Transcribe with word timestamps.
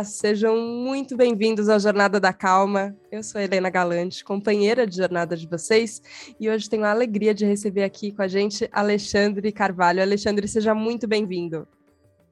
Olá, 0.00 0.04
sejam 0.04 0.56
muito 0.56 1.14
bem-vindos 1.14 1.68
à 1.68 1.78
Jornada 1.78 2.18
da 2.18 2.32
Calma. 2.32 2.96
Eu 3.12 3.22
sou 3.22 3.38
Helena 3.38 3.68
Galante, 3.68 4.24
companheira 4.24 4.86
de 4.86 4.96
jornada 4.96 5.36
de 5.36 5.46
vocês, 5.46 6.00
e 6.40 6.48
hoje 6.48 6.70
tenho 6.70 6.84
a 6.84 6.90
alegria 6.90 7.34
de 7.34 7.44
receber 7.44 7.82
aqui 7.82 8.10
com 8.10 8.22
a 8.22 8.26
gente 8.26 8.66
Alexandre 8.72 9.52
Carvalho. 9.52 10.00
Alexandre, 10.00 10.48
seja 10.48 10.74
muito 10.74 11.06
bem-vindo. 11.06 11.68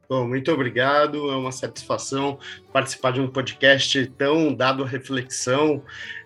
Bom, 0.08 0.26
muito 0.26 0.50
obrigado. 0.50 1.30
É 1.30 1.36
uma 1.36 1.52
satisfação 1.52 2.38
participar 2.72 3.12
de 3.12 3.20
um 3.20 3.28
podcast 3.28 4.06
tão 4.16 4.54
dado 4.54 4.82
à 4.82 4.86
reflexão 4.86 5.82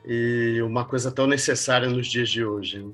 e 0.06 0.62
uma 0.62 0.84
coisa 0.84 1.10
tão 1.10 1.26
necessária 1.26 1.88
nos 1.88 2.06
dias 2.06 2.30
de 2.30 2.44
hoje. 2.44 2.86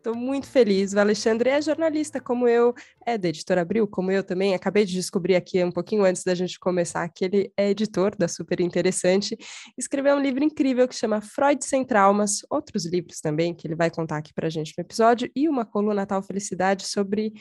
Estou 0.00 0.14
muito 0.14 0.46
feliz. 0.46 0.94
O 0.94 0.98
Alexandre 0.98 1.50
é 1.50 1.60
jornalista, 1.60 2.18
como 2.22 2.48
eu, 2.48 2.72
é 3.04 3.18
da 3.18 3.28
Editora 3.28 3.60
Abril, 3.60 3.86
como 3.86 4.10
eu 4.10 4.24
também. 4.24 4.54
Acabei 4.54 4.86
de 4.86 4.94
descobrir 4.94 5.36
aqui 5.36 5.62
um 5.62 5.70
pouquinho 5.70 6.06
antes 6.06 6.24
da 6.24 6.34
gente 6.34 6.58
começar 6.58 7.06
que 7.10 7.22
ele 7.22 7.52
é 7.54 7.68
editor 7.68 8.16
da 8.16 8.26
Super 8.26 8.60
Interessante. 8.60 9.36
Escreveu 9.76 10.16
um 10.16 10.20
livro 10.22 10.42
incrível 10.42 10.88
que 10.88 10.94
chama 10.94 11.20
Freud 11.20 11.62
Sem 11.62 11.84
Traumas, 11.84 12.40
outros 12.48 12.86
livros 12.86 13.20
também 13.20 13.52
que 13.52 13.66
ele 13.66 13.74
vai 13.74 13.90
contar 13.90 14.16
aqui 14.16 14.32
para 14.32 14.46
a 14.46 14.50
gente 14.50 14.72
no 14.74 14.80
episódio, 14.80 15.30
e 15.36 15.46
uma 15.46 15.66
coluna 15.66 16.06
Tal 16.06 16.22
Felicidade 16.22 16.86
sobre 16.86 17.34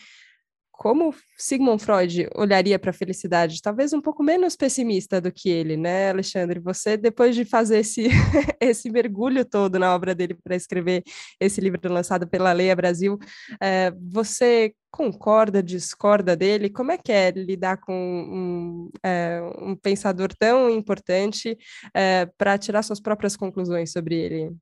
como 0.79 1.13
Sigmund 1.37 1.83
Freud 1.83 2.29
olharia 2.33 2.79
para 2.79 2.91
a 2.91 2.93
felicidade, 2.93 3.61
talvez 3.61 3.91
um 3.91 3.99
pouco 3.99 4.23
menos 4.23 4.55
pessimista 4.55 5.19
do 5.19 5.29
que 5.29 5.49
ele, 5.49 5.75
né, 5.75 6.09
Alexandre? 6.09 6.57
Você, 6.61 6.95
depois 6.95 7.35
de 7.35 7.43
fazer 7.43 7.79
esse, 7.79 8.07
esse 8.61 8.89
mergulho 8.89 9.43
todo 9.43 9.77
na 9.77 9.93
obra 9.93 10.15
dele 10.15 10.37
para 10.41 10.55
escrever 10.55 11.03
esse 11.37 11.59
livro 11.59 11.81
lançado 11.91 12.25
pela 12.25 12.53
Leia 12.53 12.77
Brasil, 12.77 13.19
é, 13.61 13.91
você 14.09 14.73
concorda, 14.89 15.61
discorda 15.61 16.33
dele? 16.33 16.69
Como 16.69 16.93
é 16.93 16.97
que 16.97 17.11
é 17.11 17.29
lidar 17.31 17.75
com 17.81 17.93
um, 17.93 18.89
é, 19.03 19.41
um 19.61 19.75
pensador 19.75 20.29
tão 20.39 20.69
importante 20.69 21.57
é, 21.93 22.25
para 22.37 22.57
tirar 22.57 22.83
suas 22.83 23.01
próprias 23.01 23.35
conclusões 23.35 23.91
sobre 23.91 24.15
ele? 24.15 24.55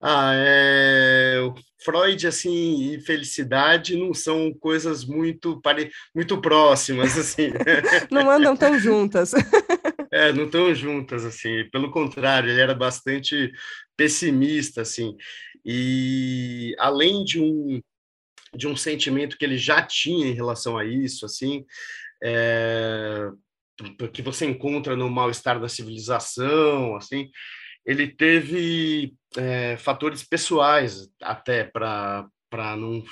Ah, 0.00 0.32
é... 0.34 1.01
Freud 1.84 2.26
assim 2.26 2.92
e 2.92 3.00
felicidade 3.00 3.96
não 3.96 4.12
são 4.14 4.52
coisas 4.54 5.04
muito 5.04 5.60
pare... 5.60 5.90
muito 6.14 6.40
próximas 6.40 7.16
assim. 7.18 7.50
não 8.10 8.30
andam 8.30 8.56
tão 8.56 8.78
juntas. 8.78 9.32
é, 10.10 10.32
não 10.32 10.48
tão 10.48 10.74
juntas 10.74 11.24
assim. 11.24 11.68
Pelo 11.70 11.90
contrário, 11.90 12.50
ele 12.50 12.60
era 12.60 12.74
bastante 12.74 13.52
pessimista 13.96 14.82
assim. 14.82 15.16
E 15.64 16.74
além 16.78 17.24
de 17.24 17.40
um 17.40 17.80
de 18.54 18.68
um 18.68 18.76
sentimento 18.76 19.38
que 19.38 19.44
ele 19.44 19.56
já 19.56 19.82
tinha 19.82 20.26
em 20.26 20.34
relação 20.34 20.76
a 20.76 20.84
isso, 20.84 21.24
assim, 21.24 21.64
é... 22.22 23.30
que 24.12 24.20
você 24.20 24.44
encontra 24.44 24.94
no 24.94 25.08
mal-estar 25.10 25.58
da 25.58 25.68
civilização, 25.68 26.96
assim, 26.96 27.30
ele 27.86 28.08
teve 28.08 29.14
é, 29.36 29.76
fatores 29.76 30.22
pessoais 30.22 31.08
até 31.20 31.64
para 31.64 32.26
para 32.50 32.76
não, 32.76 33.02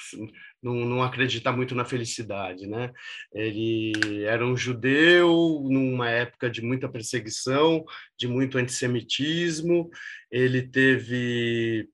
não, 0.63 0.75
não, 0.75 1.03
acreditar 1.03 1.51
muito 1.51 1.75
na 1.75 1.87
felicidade, 1.87 2.67
né? 2.67 2.93
Ele 3.33 4.23
era 4.25 4.47
um 4.47 4.55
judeu 4.55 5.63
numa 5.65 6.11
época 6.11 6.51
de 6.51 6.61
muita 6.61 6.91
perseguição, 6.91 7.83
de 8.19 8.29
muito 8.29 8.59
antissemitismo. 8.59 9.89
Ele 10.31 10.61
teve 10.61 11.89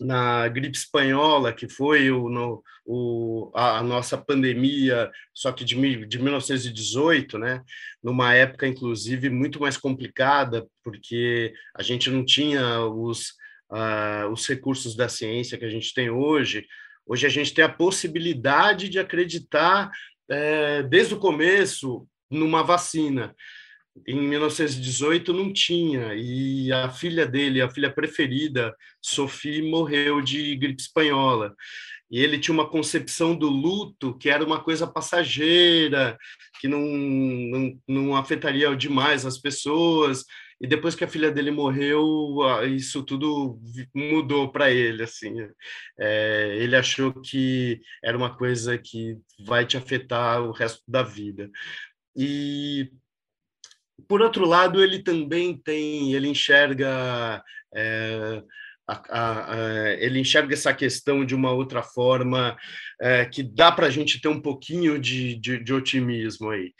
na 0.00 0.48
gripe 0.48 0.76
espanhola, 0.76 1.52
que 1.52 1.68
foi 1.68 2.10
o, 2.10 2.30
no, 2.30 2.62
o, 2.86 3.50
a, 3.54 3.82
nossa 3.82 4.16
pandemia, 4.16 5.10
só 5.32 5.52
que 5.52 5.64
de, 5.64 6.06
de 6.06 6.18
1918, 6.18 7.38
né? 7.38 7.62
numa 8.02 8.34
época, 8.34 8.66
inclusive, 8.66 9.28
muito 9.28 9.60
mais 9.60 9.76
complicada, 9.76 10.66
porque 10.82 11.52
a 11.74 11.82
gente 11.82 12.10
não 12.10 12.24
tinha 12.24 12.80
os, 12.80 13.34
uh, 13.72 14.30
os 14.30 14.46
recursos 14.46 14.94
da 14.94 15.08
ciência 15.08 15.58
que 15.58 15.64
a 15.64 15.70
gente 15.70 15.92
tem 15.92 16.10
hoje. 16.10 16.66
Hoje 17.06 17.26
a 17.26 17.30
gente 17.30 17.52
tem 17.52 17.64
a 17.64 17.72
possibilidade 17.72 18.88
de 18.88 18.98
acreditar, 18.98 19.90
é, 20.30 20.82
desde 20.84 21.14
o 21.14 21.18
começo, 21.18 22.06
numa 22.30 22.62
vacina 22.62 23.34
em 24.06 24.16
1918 24.20 25.32
não 25.32 25.52
tinha, 25.52 26.14
e 26.14 26.72
a 26.72 26.88
filha 26.88 27.26
dele, 27.26 27.60
a 27.60 27.70
filha 27.70 27.92
preferida, 27.92 28.74
Sophie, 29.00 29.62
morreu 29.62 30.22
de 30.22 30.56
gripe 30.56 30.80
espanhola. 30.80 31.54
E 32.10 32.18
ele 32.18 32.38
tinha 32.38 32.54
uma 32.54 32.68
concepção 32.68 33.34
do 33.34 33.48
luto 33.48 34.16
que 34.18 34.28
era 34.28 34.44
uma 34.44 34.60
coisa 34.60 34.86
passageira, 34.86 36.18
que 36.60 36.68
não, 36.68 36.80
não, 36.80 37.80
não 37.88 38.16
afetaria 38.16 38.74
demais 38.76 39.24
as 39.24 39.38
pessoas. 39.38 40.24
E 40.62 40.66
depois 40.66 40.94
que 40.94 41.02
a 41.02 41.08
filha 41.08 41.28
dele 41.28 41.50
morreu, 41.50 42.36
isso 42.68 43.02
tudo 43.02 43.60
mudou 43.92 44.52
para 44.52 44.70
ele. 44.70 45.02
Assim, 45.02 45.34
é, 45.98 46.56
ele 46.56 46.76
achou 46.76 47.12
que 47.20 47.80
era 48.02 48.16
uma 48.16 48.36
coisa 48.36 48.78
que 48.78 49.18
vai 49.44 49.66
te 49.66 49.76
afetar 49.76 50.40
o 50.40 50.52
resto 50.52 50.80
da 50.86 51.02
vida. 51.02 51.50
E 52.16 52.92
por 54.08 54.22
outro 54.22 54.46
lado, 54.46 54.82
ele 54.82 55.02
também 55.02 55.56
tem, 55.56 56.12
ele 56.14 56.28
enxerga 56.28 57.42
é, 57.74 58.42
a, 58.86 59.02
a, 59.08 59.54
a, 59.54 59.92
ele 59.94 60.20
enxerga 60.20 60.54
essa 60.54 60.74
questão 60.74 61.24
de 61.24 61.34
uma 61.34 61.50
outra 61.52 61.82
forma 61.82 62.56
é, 63.00 63.24
que 63.24 63.42
dá 63.42 63.72
para 63.72 63.86
a 63.86 63.90
gente 63.90 64.20
ter 64.20 64.28
um 64.28 64.40
pouquinho 64.40 64.98
de, 64.98 65.34
de, 65.36 65.62
de, 65.62 65.72
otimismo 65.72 66.50
aí. 66.50 66.72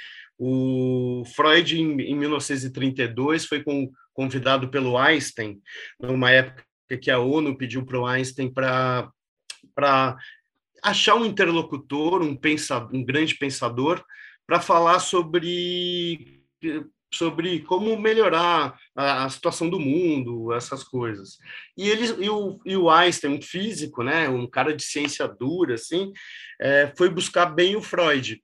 O 0.44 1.22
Freud, 1.36 1.80
em, 1.80 2.00
em 2.00 2.16
1932, 2.16 3.47
foi 3.47 3.62
com, 3.62 3.92
convidado 4.12 4.69
pelo 4.69 4.98
Einstein, 4.98 5.62
numa 6.00 6.32
época 6.32 6.66
que 7.00 7.12
a 7.12 7.20
ONU 7.20 7.56
pediu 7.56 7.86
para 7.86 8.00
o 8.00 8.04
Einstein 8.04 8.52
para 8.52 9.08
achar 10.82 11.14
um 11.14 11.25
interlocutor, 11.25 12.22
um, 12.22 12.34
pensador, 12.34 12.91
um 12.92 13.04
grande 13.04 13.36
pensador, 13.36 14.04
para 14.44 14.60
falar 14.60 14.98
sobre 14.98 16.42
sobre 17.14 17.60
como 17.60 17.97
melhorar 17.97 18.76
a, 18.97 19.25
a, 19.25 19.31
situação 19.31 19.70
do 19.70 19.78
mundo, 19.78 20.52
essas 20.52 20.82
coisas. 20.82 21.38
E 21.76 21.88
ele 21.88 22.25
e 22.25 22.28
o, 22.28 22.58
e 22.66 22.76
o 22.76 22.91
Einstein, 22.91 23.34
um 23.34 23.42
físico, 23.42 24.02
né, 24.02 24.28
um 24.28 24.48
cara 24.48 24.75
de 24.75 24.82
ciência 24.82 25.28
dura, 25.28 25.75
assim, 25.75 26.10
é, 26.60 26.92
foi 26.97 27.08
buscar 27.10 27.47
bem 27.47 27.76
o 27.76 27.82
Freud 27.82 28.42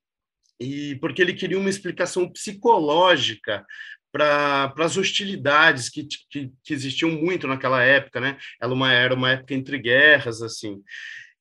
e 0.61 0.97
porque 0.97 1.23
ele 1.23 1.35
queria 1.35 1.59
uma 1.59 1.71
explicação 1.71 2.31
psicológica 2.31 3.65
para 4.11 4.73
as 4.79 4.97
hostilidades 4.97 5.89
que, 5.89 6.07
que, 6.31 6.51
que, 6.65 6.75
existiam 6.75 7.11
muito 7.11 7.47
naquela 7.47 7.83
época, 7.83 8.21
né? 8.21 8.39
Ela 8.61 8.75
uma, 8.75 8.93
era 8.93 9.15
uma 9.15 9.33
época 9.33 9.55
entre 9.55 9.79
guerras, 9.79 10.43
assim. 10.43 10.83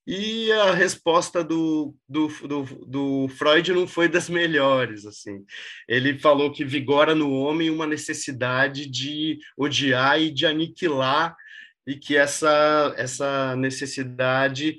E 0.06 0.52
a 0.54 0.74
resposta 0.74 1.44
do, 1.44 1.94
do, 2.08 2.28
do, 2.48 2.64
do, 2.86 3.28
Freud 3.30 3.74
não 3.74 3.86
foi 3.86 4.08
das 4.08 4.30
melhores, 4.30 5.06
assim. 5.06 5.44
Ele 5.88 6.18
falou 6.18 6.52
que 6.52 6.64
vigora 6.64 7.14
no 7.14 7.32
homem 7.32 7.70
uma 7.70 7.86
necessidade 7.86 8.90
de 8.90 9.38
odiar 9.58 10.22
e 10.22 10.32
de 10.32 10.46
aniquilar, 10.46 11.36
e 11.86 11.96
que 11.96 12.16
essa, 12.16 12.94
essa 12.98 13.56
necessidade 13.56 14.78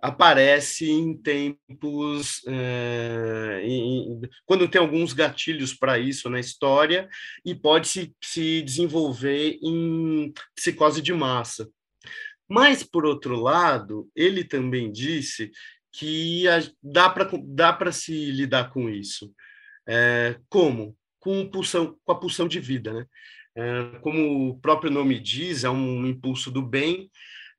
aparece 0.00 0.90
em 0.90 1.16
tempos 1.16 2.42
é, 2.46 3.62
em, 3.64 4.20
quando 4.44 4.68
tem 4.68 4.80
alguns 4.80 5.12
gatilhos 5.12 5.72
para 5.74 5.98
isso 5.98 6.28
na 6.28 6.38
história 6.38 7.08
e 7.44 7.54
pode 7.54 7.88
se, 7.88 8.14
se 8.22 8.62
desenvolver 8.62 9.58
em 9.62 10.32
psicose 10.54 11.00
de 11.00 11.12
massa. 11.12 11.68
Mas, 12.48 12.82
por 12.82 13.04
outro 13.04 13.34
lado, 13.36 14.08
ele 14.14 14.44
também 14.44 14.92
disse 14.92 15.50
que 15.92 16.46
a, 16.46 16.62
dá 16.82 17.08
para 17.10 17.28
dá 17.44 17.92
se 17.92 18.30
lidar 18.30 18.70
com 18.70 18.88
isso. 18.88 19.32
É, 19.88 20.38
como? 20.48 20.96
Com, 21.18 21.48
pulsão, 21.48 21.98
com 22.04 22.12
a 22.12 22.20
pulsão 22.20 22.46
de 22.46 22.60
vida. 22.60 22.92
Né? 22.92 23.06
É, 23.56 23.98
como 24.00 24.50
o 24.50 24.60
próprio 24.60 24.90
nome 24.90 25.18
diz, 25.18 25.64
é 25.64 25.70
um 25.70 26.06
impulso 26.06 26.50
do 26.50 26.62
bem, 26.62 27.10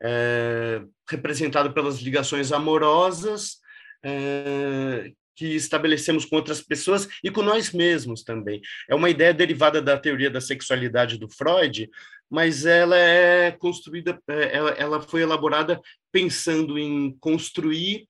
é, 0.02 0.82
representado 1.10 1.74
pelas 1.74 2.00
ligações 2.00 2.52
amorosas, 2.52 3.58
é, 4.04 5.12
que 5.36 5.56
estabelecemos 5.56 6.26
com 6.26 6.36
outras 6.36 6.62
pessoas 6.62 7.08
e 7.24 7.30
com 7.30 7.44
nós 7.44 7.72
mesmos 7.72 8.24
também. 8.24 8.60
É 8.90 8.96
uma 8.96 9.10
ideia 9.10 9.34
derivada 9.34 9.80
da 9.80 9.98
teoria 9.98 10.32
da 10.32 10.42
sexualidade 10.42 11.20
do 11.20 11.30
Freud, 11.30 11.88
mas 12.30 12.66
ela 12.66 12.98
é 12.98 13.52
construída, 13.52 14.20
é, 14.28 14.56
ela, 14.58 14.72
ela 14.72 15.02
foi 15.02 15.22
elaborada 15.22 15.80
pensando 16.12 16.78
em 16.80 17.16
construir, 17.20 18.08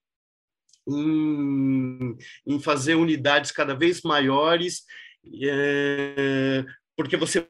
em, 0.88 2.16
em 2.46 2.60
fazer 2.60 2.94
unidades 2.94 3.52
cada 3.52 3.74
vez 3.74 4.00
maiores, 4.00 4.84
é, 5.44 6.64
porque 6.96 7.16
você 7.16 7.46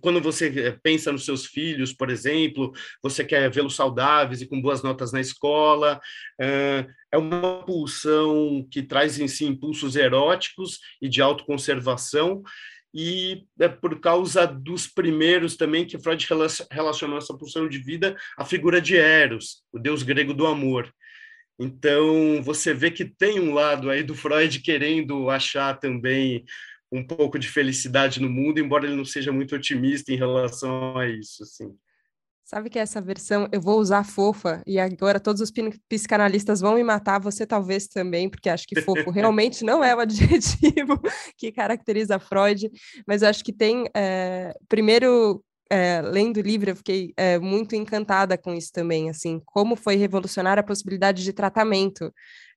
quando 0.00 0.20
você 0.20 0.78
pensa 0.82 1.12
nos 1.12 1.24
seus 1.24 1.46
filhos, 1.46 1.92
por 1.92 2.10
exemplo, 2.10 2.72
você 3.02 3.24
quer 3.24 3.50
vê-los 3.50 3.76
saudáveis 3.76 4.40
e 4.40 4.46
com 4.46 4.60
boas 4.60 4.82
notas 4.82 5.12
na 5.12 5.20
escola, 5.20 6.00
é 6.38 7.18
uma 7.18 7.62
pulsão 7.64 8.66
que 8.70 8.82
traz 8.82 9.20
em 9.20 9.28
si 9.28 9.44
impulsos 9.44 9.96
eróticos 9.96 10.78
e 11.00 11.08
de 11.08 11.20
autoconservação, 11.20 12.42
e 12.94 13.44
é 13.58 13.68
por 13.68 13.98
causa 14.00 14.46
dos 14.46 14.86
primeiros 14.86 15.56
também 15.56 15.86
que 15.86 15.98
Freud 15.98 16.26
relacionou 16.70 17.18
essa 17.18 17.36
pulsão 17.36 17.68
de 17.68 17.78
vida 17.78 18.16
à 18.36 18.44
figura 18.44 18.80
de 18.80 18.96
Eros, 18.96 19.62
o 19.72 19.78
deus 19.78 20.02
grego 20.02 20.34
do 20.34 20.46
amor. 20.46 20.92
Então, 21.58 22.42
você 22.42 22.74
vê 22.74 22.90
que 22.90 23.04
tem 23.04 23.38
um 23.38 23.54
lado 23.54 23.88
aí 23.88 24.02
do 24.02 24.14
Freud 24.14 24.60
querendo 24.60 25.30
achar 25.30 25.78
também 25.78 26.44
um 26.92 27.04
pouco 27.04 27.38
de 27.38 27.48
felicidade 27.48 28.20
no 28.20 28.28
mundo, 28.28 28.60
embora 28.60 28.86
ele 28.86 28.94
não 28.94 29.04
seja 29.04 29.32
muito 29.32 29.56
otimista 29.56 30.12
em 30.12 30.16
relação 30.16 30.98
a 30.98 31.08
isso, 31.08 31.42
assim. 31.42 31.74
Sabe 32.44 32.68
que 32.68 32.78
essa 32.78 33.00
versão 33.00 33.48
eu 33.50 33.60
vou 33.60 33.78
usar 33.78 34.04
fofa 34.04 34.62
e 34.66 34.78
agora 34.78 35.18
todos 35.18 35.40
os 35.40 35.50
psicanalistas 35.88 36.60
vão 36.60 36.74
me 36.74 36.84
matar, 36.84 37.18
você 37.18 37.46
talvez 37.46 37.86
também, 37.86 38.28
porque 38.28 38.50
acho 38.50 38.66
que 38.66 38.78
fofo 38.82 39.10
realmente 39.10 39.64
não 39.64 39.82
é 39.82 39.96
o 39.96 40.00
adjetivo 40.00 41.00
que 41.38 41.50
caracteriza 41.50 42.18
Freud, 42.18 42.70
mas 43.06 43.22
eu 43.22 43.28
acho 43.30 43.42
que 43.42 43.54
tem, 43.54 43.86
é, 43.96 44.52
primeiro, 44.68 45.42
é, 45.70 46.02
lendo 46.02 46.36
o 46.36 46.42
livro, 46.42 46.68
eu 46.68 46.76
fiquei 46.76 47.14
é, 47.16 47.38
muito 47.38 47.74
encantada 47.74 48.36
com 48.36 48.52
isso 48.52 48.70
também, 48.70 49.08
assim, 49.08 49.40
como 49.46 49.74
foi 49.74 49.96
revolucionar 49.96 50.58
a 50.58 50.62
possibilidade 50.62 51.24
de 51.24 51.32
tratamento 51.32 52.12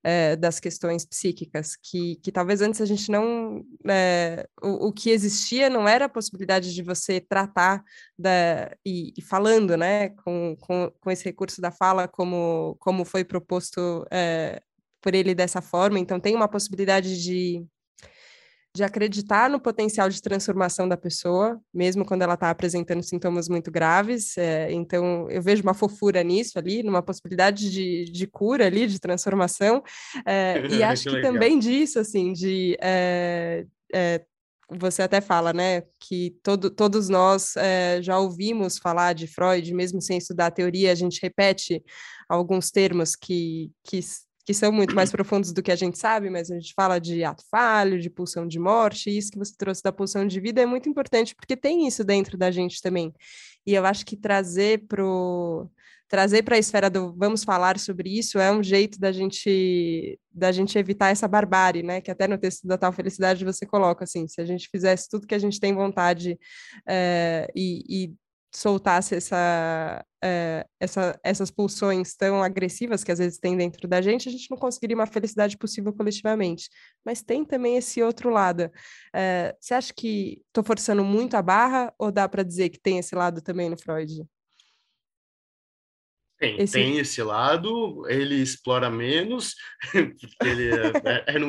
é, 0.08 0.36
das 0.36 0.60
questões 0.60 1.04
psíquicas, 1.04 1.76
que, 1.76 2.18
que 2.18 2.32
talvez 2.32 2.62
antes 2.62 2.80
a 2.80 2.86
gente 2.86 3.10
não. 3.10 3.66
É, 3.90 4.48
o, 4.62 4.90
o, 4.90 4.94
que 4.94 5.10
existia 5.10 5.68
não 5.68 5.88
era 5.88 6.06
a 6.06 6.10
possibilidade 6.10 6.76
de 6.76 6.84
você 6.84 7.20
tratar 7.20 7.84
da, 8.16 8.72
e, 8.86 9.12
e 9.18 9.22
falando, 9.24 9.76
né, 9.76 10.10
com, 10.10 10.56
com, 10.62 10.92
com, 11.02 11.10
esse 11.10 11.26
recurso 11.26 11.60
da 11.60 11.72
fala, 11.72 12.08
como, 12.08 12.78
como 12.80 13.04
foi 13.04 13.24
proposto 13.24 14.06
é, 14.12 14.62
por 15.02 15.16
ele 15.16 15.34
dessa 15.34 15.60
forma. 15.60 15.98
Então, 15.98 16.20
tem 16.20 16.36
uma 16.36 16.48
possibilidade 16.48 17.24
de 17.24 17.66
de 18.76 18.84
acreditar 18.84 19.50
no 19.50 19.58
potencial 19.58 20.10
de 20.10 20.22
transformação 20.22 20.86
da 20.86 20.98
pessoa, 20.98 21.58
mesmo 21.74 22.04
quando 22.06 22.24
ela 22.24 22.34
está 22.34 22.50
apresentando 22.50 23.02
sintomas 23.02 23.48
muito 23.48 23.72
graves. 23.72 24.38
É, 24.38 24.70
então, 24.70 25.30
eu 25.30 25.42
vejo 25.42 25.64
uma 25.64 25.74
fofura 25.74 26.22
nisso 26.22 26.60
ali, 26.60 26.84
numa 26.84 27.02
possibilidade 27.02 27.72
de, 27.72 28.04
de 28.12 28.28
cura 28.28 28.66
ali, 28.66 28.86
de 28.86 29.00
transformação. 29.00 29.82
É, 30.26 30.62
e 30.70 30.84
acho 30.84 31.06
que, 31.06 31.16
que 31.16 31.22
também 31.22 31.58
disso, 31.58 32.00
assim, 32.00 32.34
de. 32.34 32.78
É, 32.82 33.66
é, 33.94 34.22
você 34.70 35.04
até 35.04 35.22
fala, 35.22 35.54
né, 35.54 35.84
que 35.98 36.36
todo, 36.44 36.70
todos 36.70 37.08
nós 37.08 37.56
é, 37.56 38.02
já 38.02 38.20
ouvimos 38.20 38.78
falar 38.78 39.14
de 39.14 39.26
Freud, 39.26 39.74
mesmo 39.74 40.02
sem 40.02 40.18
estudar 40.18 40.48
a 40.48 40.52
teoria, 40.52 40.92
a 40.92 40.96
gente 40.96 41.22
repete 41.22 41.82
alguns 42.28 42.72
termos 42.72 43.16
que, 43.16 43.72
que 43.86 44.02
que 44.46 44.54
são 44.54 44.72
muito 44.72 44.96
mais 44.96 45.12
profundos 45.12 45.52
do 45.52 45.64
que 45.64 45.72
a 45.72 45.76
gente 45.76 45.98
sabe, 45.98 46.30
mas 46.30 46.52
a 46.52 46.56
gente 46.56 46.74
fala 46.76 47.00
de 47.00 47.24
ato 47.24 47.44
falho, 47.50 48.00
de 48.00 48.10
pulsão 48.10 48.48
de 48.48 48.60
morte, 48.60 49.10
e 49.10 49.18
isso 49.18 49.32
que 49.32 49.40
você 49.40 49.54
trouxe 49.58 49.82
da 49.82 49.92
pulsão 49.92 50.28
de 50.28 50.40
vida 50.40 50.62
é 50.62 50.66
muito 50.66 50.88
importante, 50.88 51.36
porque 51.36 51.58
tem 51.58 51.88
isso 51.88 52.04
dentro 52.04 52.38
da 52.38 52.52
gente 52.52 52.82
também. 52.82 53.12
E 53.66 53.74
eu 53.74 53.86
acho 53.86 54.06
que 54.06 54.16
trazer 54.16 54.86
pro 54.88 55.70
trazer 56.08 56.44
para 56.44 56.56
a 56.56 56.60
esfera 56.60 56.88
do 56.88 57.14
vamos 57.18 57.44
falar 57.44 57.80
sobre 57.80 58.16
isso 58.16 58.38
é 58.38 58.52
um 58.52 58.62
jeito 58.62 59.00
da 59.00 59.12
gente 59.12 60.20
da 60.32 60.52
gente 60.52 60.78
evitar 60.78 61.10
essa 61.10 61.28
barbárie, 61.28 61.82
né? 61.82 62.00
Que 62.00 62.12
até 62.12 62.28
no 62.28 62.38
texto 62.38 62.68
da 62.68 62.78
tal 62.78 62.94
felicidade 62.94 63.44
você 63.44 63.66
coloca 63.66 64.04
assim, 64.04 64.28
se 64.28 64.40
a 64.40 64.46
gente 64.46 64.70
fizesse 64.70 65.10
tudo 65.10 65.26
que 65.26 65.34
a 65.34 65.40
gente 65.40 65.60
tem 65.60 65.74
vontade 65.74 66.38
é, 66.88 67.48
e, 67.56 67.84
e 67.90 68.14
soltasse 68.56 69.16
essa, 69.16 70.06
é, 70.24 70.66
essa, 70.80 71.20
essas 71.24 71.52
pulsões 71.52 72.16
tão 72.16 72.42
agressivas 72.42 73.04
que 73.04 73.12
às 73.12 73.20
vezes 73.20 73.38
tem 73.38 73.56
dentro 73.56 73.88
da 73.88 74.02
gente, 74.02 74.30
a 74.30 74.32
gente 74.32 74.50
não 74.50 74.58
conseguiria 74.58 74.96
uma 74.96 75.06
felicidade 75.06 75.58
possível 75.58 75.94
coletivamente. 75.94 76.70
Mas 77.06 77.22
tem 77.22 77.44
também 77.44 77.78
esse 77.78 78.02
outro 78.02 78.30
lado. 78.30 78.72
É, 79.14 79.56
você 79.60 79.74
acha 79.74 79.94
que 79.94 80.42
estou 80.48 80.64
forçando 80.64 81.04
muito 81.04 81.36
a 81.36 81.42
barra 81.42 81.94
ou 82.00 82.12
dá 82.12 82.28
para 82.28 82.44
dizer 82.44 82.70
que 82.70 82.80
tem 82.80 82.98
esse 82.98 83.14
lado 83.16 83.42
também 83.42 83.70
no 83.70 83.78
Freud? 83.78 84.26
Tem 86.38 86.62
esse... 86.62 86.74
tem 86.74 86.98
esse 86.98 87.24
lado, 87.24 88.06
ele 88.10 88.36
explora 88.36 88.90
menos, 88.90 89.56
porque 89.92 90.48
ele 90.48 90.70
é, 90.70 90.88
é, 91.06 91.36
é, 91.36 91.40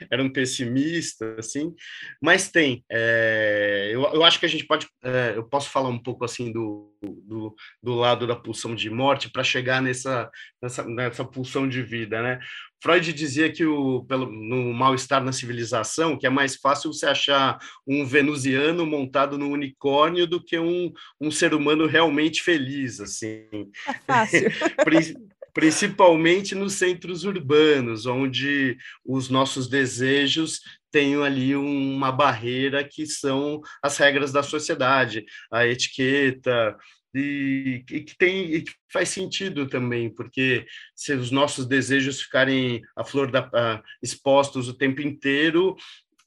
era 0.10 0.22
um 0.22 0.30
pessimista, 0.30 1.36
assim, 1.38 1.74
mas 2.20 2.50
tem. 2.50 2.84
É, 2.90 3.90
eu, 3.92 4.02
eu 4.02 4.24
acho 4.24 4.38
que 4.38 4.46
a 4.46 4.48
gente 4.48 4.66
pode, 4.66 4.86
é, 5.02 5.34
eu 5.36 5.44
posso 5.44 5.70
falar 5.70 5.88
um 5.88 5.98
pouco 5.98 6.24
assim 6.24 6.52
do, 6.52 6.92
do, 7.02 7.54
do 7.82 7.94
lado 7.94 8.26
da 8.26 8.36
pulsão 8.36 8.74
de 8.74 8.90
morte 8.90 9.30
para 9.30 9.44
chegar 9.44 9.80
nessa, 9.82 10.30
nessa, 10.62 10.84
nessa 10.84 11.24
pulsão 11.24 11.68
de 11.68 11.82
vida, 11.82 12.22
né? 12.22 12.38
Freud 12.82 13.12
dizia 13.12 13.50
que 13.50 13.64
o, 13.64 14.04
pelo, 14.04 14.30
no 14.30 14.72
mal-estar 14.72 15.24
na 15.24 15.32
civilização, 15.32 16.16
que 16.16 16.26
é 16.26 16.30
mais 16.30 16.56
fácil 16.56 16.92
você 16.92 17.06
achar 17.06 17.58
um 17.86 18.04
venusiano 18.04 18.84
montado 18.84 19.38
no 19.38 19.48
unicórnio 19.48 20.26
do 20.26 20.42
que 20.42 20.58
um, 20.58 20.92
um 21.20 21.30
ser 21.30 21.54
humano 21.54 21.86
realmente 21.86 22.42
feliz, 22.42 23.00
assim. 23.00 23.48
É 23.88 23.94
fácil. 24.06 24.50
principalmente 25.56 26.54
nos 26.54 26.74
centros 26.74 27.24
urbanos, 27.24 28.04
onde 28.04 28.76
os 29.02 29.30
nossos 29.30 29.66
desejos 29.66 30.60
têm 30.90 31.16
ali 31.16 31.56
uma 31.56 32.12
barreira 32.12 32.84
que 32.84 33.06
são 33.06 33.62
as 33.82 33.96
regras 33.96 34.30
da 34.30 34.42
sociedade, 34.42 35.24
a 35.50 35.66
etiqueta, 35.66 36.76
e, 37.14 37.82
e, 37.90 38.00
que 38.02 38.14
tem 38.18 38.52
e 38.52 38.62
que 38.64 38.72
faz 38.92 39.08
sentido 39.08 39.66
também, 39.66 40.10
porque 40.10 40.66
se 40.94 41.14
os 41.14 41.30
nossos 41.30 41.64
desejos 41.64 42.20
ficarem 42.20 42.82
à 42.94 43.02
flor 43.02 43.30
da 43.30 43.48
a, 43.54 43.82
expostos 44.02 44.68
o 44.68 44.74
tempo 44.74 45.00
inteiro, 45.00 45.74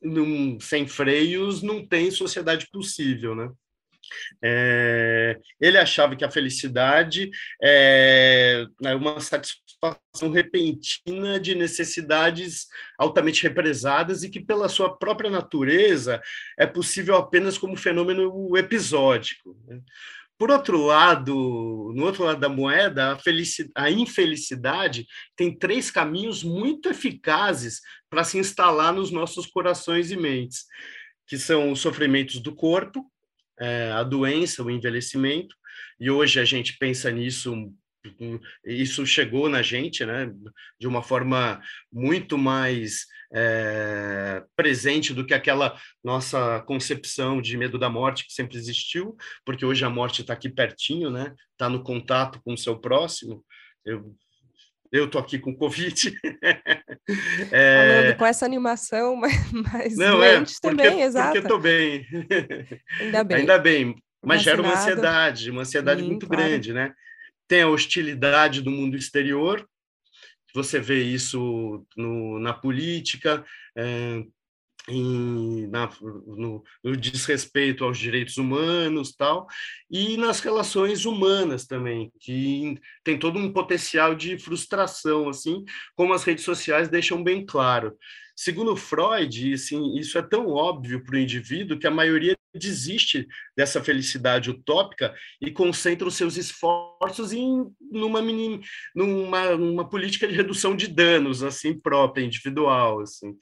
num, 0.01 0.59
sem 0.59 0.87
freios, 0.87 1.61
não 1.61 1.85
tem 1.85 2.09
sociedade 2.09 2.67
possível, 2.71 3.35
né? 3.35 3.51
É, 4.43 5.37
ele 5.59 5.77
achava 5.77 6.15
que 6.15 6.25
a 6.25 6.31
felicidade 6.31 7.29
é, 7.61 8.65
é 8.83 8.95
uma 8.95 9.19
satisfação 9.19 10.31
repentina 10.33 11.39
de 11.39 11.55
necessidades 11.55 12.67
altamente 12.97 13.43
represadas 13.43 14.23
e 14.23 14.29
que, 14.29 14.39
pela 14.39 14.69
sua 14.69 14.97
própria 14.97 15.29
natureza, 15.29 16.21
é 16.57 16.65
possível 16.65 17.15
apenas 17.15 17.57
como 17.57 17.77
fenômeno 17.77 18.57
episódico. 18.57 19.57
Né? 19.67 19.79
Por 20.39 20.51
outro 20.51 20.81
lado, 20.85 21.33
no 21.93 22.05
outro 22.05 22.23
lado 22.23 22.39
da 22.39 22.47
moeda, 22.47 23.11
a, 23.11 23.83
a 23.83 23.91
infelicidade 23.91 25.05
tem 25.35 25.53
três 25.53 25.91
caminhos 25.91 26.45
muito 26.45 26.87
eficazes 26.87 27.81
para 28.09 28.23
se 28.23 28.37
instalar 28.37 28.93
nos 28.93 29.11
nossos 29.11 29.45
corações 29.45 30.11
e 30.11 30.15
mentes, 30.15 30.63
que 31.27 31.37
são 31.37 31.73
os 31.73 31.81
sofrimentos 31.81 32.39
do 32.39 32.55
corpo, 32.55 33.05
é, 33.59 33.91
a 33.91 34.03
doença, 34.03 34.63
o 34.63 34.71
envelhecimento, 34.71 35.55
e 35.99 36.09
hoje 36.09 36.39
a 36.39 36.45
gente 36.45 36.77
pensa 36.77 37.11
nisso, 37.11 37.73
isso 38.65 39.05
chegou 39.05 39.49
na 39.49 39.61
gente, 39.61 40.05
né, 40.05 40.31
de 40.79 40.87
uma 40.87 41.03
forma 41.03 41.61
muito 41.91 42.37
mais 42.37 43.05
é, 43.33 44.43
presente 44.55 45.13
do 45.13 45.25
que 45.25 45.33
aquela 45.33 45.77
nossa 46.03 46.61
concepção 46.61 47.41
de 47.41 47.57
medo 47.57 47.77
da 47.77 47.89
morte 47.89 48.25
que 48.25 48.33
sempre 48.33 48.57
existiu, 48.57 49.15
porque 49.45 49.65
hoje 49.65 49.83
a 49.83 49.89
morte 49.89 50.21
está 50.21 50.33
aqui 50.33 50.49
pertinho, 50.49 51.09
né, 51.09 51.35
está 51.51 51.69
no 51.69 51.83
contato 51.83 52.41
com 52.43 52.53
o 52.53 52.57
seu 52.57 52.79
próximo. 52.79 53.45
Eu 53.85 54.15
eu 54.91 55.09
tô 55.09 55.19
aqui 55.19 55.37
com 55.37 55.55
Covid. 55.55 56.13
é... 57.51 58.01
Falando 58.01 58.17
com 58.17 58.25
essa 58.25 58.45
animação, 58.45 59.15
mas, 59.17 59.51
mas 59.51 59.97
Não, 59.97 60.23
é, 60.23 60.39
porque, 60.39 60.53
também, 60.61 61.01
exato. 61.01 61.33
Porque 61.33 61.39
estou 61.39 61.59
bem. 61.59 62.05
Ainda 62.99 63.23
bem. 63.23 63.37
Ainda 63.37 63.57
bem. 63.57 63.95
Mas 64.23 64.41
gera 64.41 64.61
uma 64.61 64.73
ansiedade, 64.73 65.49
uma 65.49 65.61
ansiedade 65.61 66.01
Sim, 66.01 66.07
muito 66.07 66.27
claro. 66.27 66.43
grande, 66.43 66.73
né? 66.73 66.93
Tem 67.47 67.61
a 67.61 67.69
hostilidade 67.69 68.61
do 68.61 68.69
mundo 68.69 68.97
exterior, 68.97 69.65
você 70.53 70.79
vê 70.79 71.01
isso 71.01 71.85
no, 71.95 72.39
na 72.39 72.53
política, 72.53 73.45
é, 73.75 74.23
em, 74.87 75.67
na, 75.67 75.89
no, 76.01 76.63
no, 76.83 76.97
desrespeito 76.97 77.83
aos 77.83 77.97
direitos 77.97 78.37
humanos 78.37 79.13
tal 79.13 79.47
e 79.89 80.15
nas 80.17 80.39
relações 80.39 81.05
humanas 81.05 81.65
também 81.65 82.11
que 82.19 82.79
tem 83.03 83.19
todo 83.19 83.37
um 83.37 83.51
potencial 83.51 84.15
de 84.15 84.37
frustração 84.39 85.29
assim 85.29 85.65
como 85.95 86.13
as 86.13 86.23
redes 86.23 86.43
sociais 86.43 86.87
deixam 86.87 87.23
bem 87.23 87.45
claro. 87.45 87.97
Segundo 88.35 88.75
Freud 88.75 89.53
assim 89.53 89.97
isso 89.97 90.17
é 90.17 90.21
tão 90.21 90.47
óbvio 90.47 91.03
para 91.03 91.15
o 91.15 91.19
indivíduo 91.19 91.77
que 91.77 91.87
a 91.87 91.91
maioria 91.91 92.38
desiste 92.53 93.27
dessa 93.55 93.83
felicidade 93.83 94.49
utópica 94.49 95.13
e 95.41 95.51
concentra 95.51 96.07
os 96.07 96.15
seus 96.15 96.37
esforços 96.37 97.31
em 97.31 97.65
numa, 97.91 98.21
numa, 98.95 99.55
numa 99.55 99.87
política 99.87 100.27
de 100.27 100.35
redução 100.35 100.75
de 100.75 100.87
danos 100.87 101.43
assim 101.43 101.79
própria 101.79 102.23
individual 102.23 103.01
assim 103.01 103.37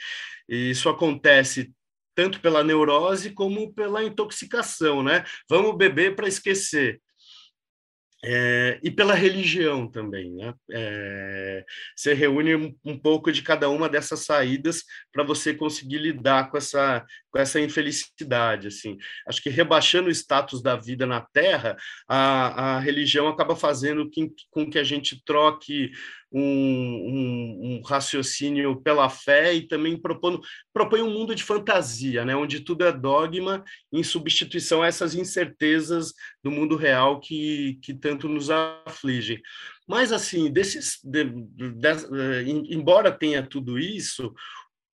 e 0.49 0.71
isso 0.71 0.89
acontece 0.89 1.71
tanto 2.17 2.41
pela 2.41 2.63
neurose 2.63 3.29
como 3.29 3.71
pela 3.73 4.03
intoxicação, 4.03 5.03
né? 5.03 5.23
Vamos 5.47 5.77
beber 5.77 6.15
para 6.15 6.27
esquecer. 6.27 6.99
É, 8.23 8.79
e 8.83 8.89
pela 8.89 9.13
religião 9.13 9.89
também, 9.89 10.31
né? 10.31 10.53
É, 10.71 11.63
você 11.95 12.15
reúne 12.15 12.55
um, 12.55 12.75
um, 12.83 12.97
pouco 12.97 13.31
de 13.31 13.43
cada 13.43 13.69
uma 13.69 13.87
dessas 13.87 14.25
saídas 14.25 14.83
para 15.11 15.23
você 15.23 15.53
conseguir 15.53 15.99
lidar 15.99 16.49
com 16.49 16.57
essa, 16.57 17.05
com 17.29 17.37
essa 17.37 17.59
infelicidade, 17.59 18.67
assim. 18.67 18.97
Acho 19.27 19.41
que 19.41 19.49
rebaixando 19.49 20.09
o 20.09 20.11
status 20.11 20.63
da 20.63 20.75
vida 20.75 21.05
na 21.05 21.21
Terra, 21.21 21.77
a, 22.07 22.77
a 22.77 22.79
religião 22.79 23.27
acaba 23.27 23.55
fazendo 23.55 24.09
que, 24.09 24.31
com 24.49 24.67
que 24.67 24.79
a 24.79 24.83
gente 24.83 25.23
troque 25.23 25.91
um, 26.31 26.41
um, 26.41 27.59
um, 27.63 27.81
raciocínio 27.81 28.81
pela 28.81 29.09
fé 29.09 29.53
e 29.53 29.67
também 29.67 29.97
propondo, 29.97 30.41
propõe 30.73 31.01
um 31.01 31.11
mundo 31.11 31.33
de 31.33 31.43
fantasia, 31.43 32.25
né, 32.25 32.35
onde 32.35 32.59
tudo 32.59 32.85
é 32.85 32.91
dogma 32.91 33.63
em 33.91 34.03
substituição 34.03 34.83
a 34.83 34.87
essas 34.87 35.15
incertezas 35.15 36.13
do 36.43 36.51
mundo 36.51 36.75
real 36.75 37.19
que, 37.19 37.79
que 37.81 37.93
tanto 37.93 38.27
nos 38.27 38.49
afligem. 38.49 39.41
Mas, 39.87 40.11
assim, 40.11 40.51
desses, 40.51 40.99
de, 41.03 41.23
de, 41.23 41.71
de, 41.71 41.87
eh, 41.87 42.43
embora 42.45 43.09
tenha 43.09 43.41
tudo 43.41 43.79
isso, 43.79 44.33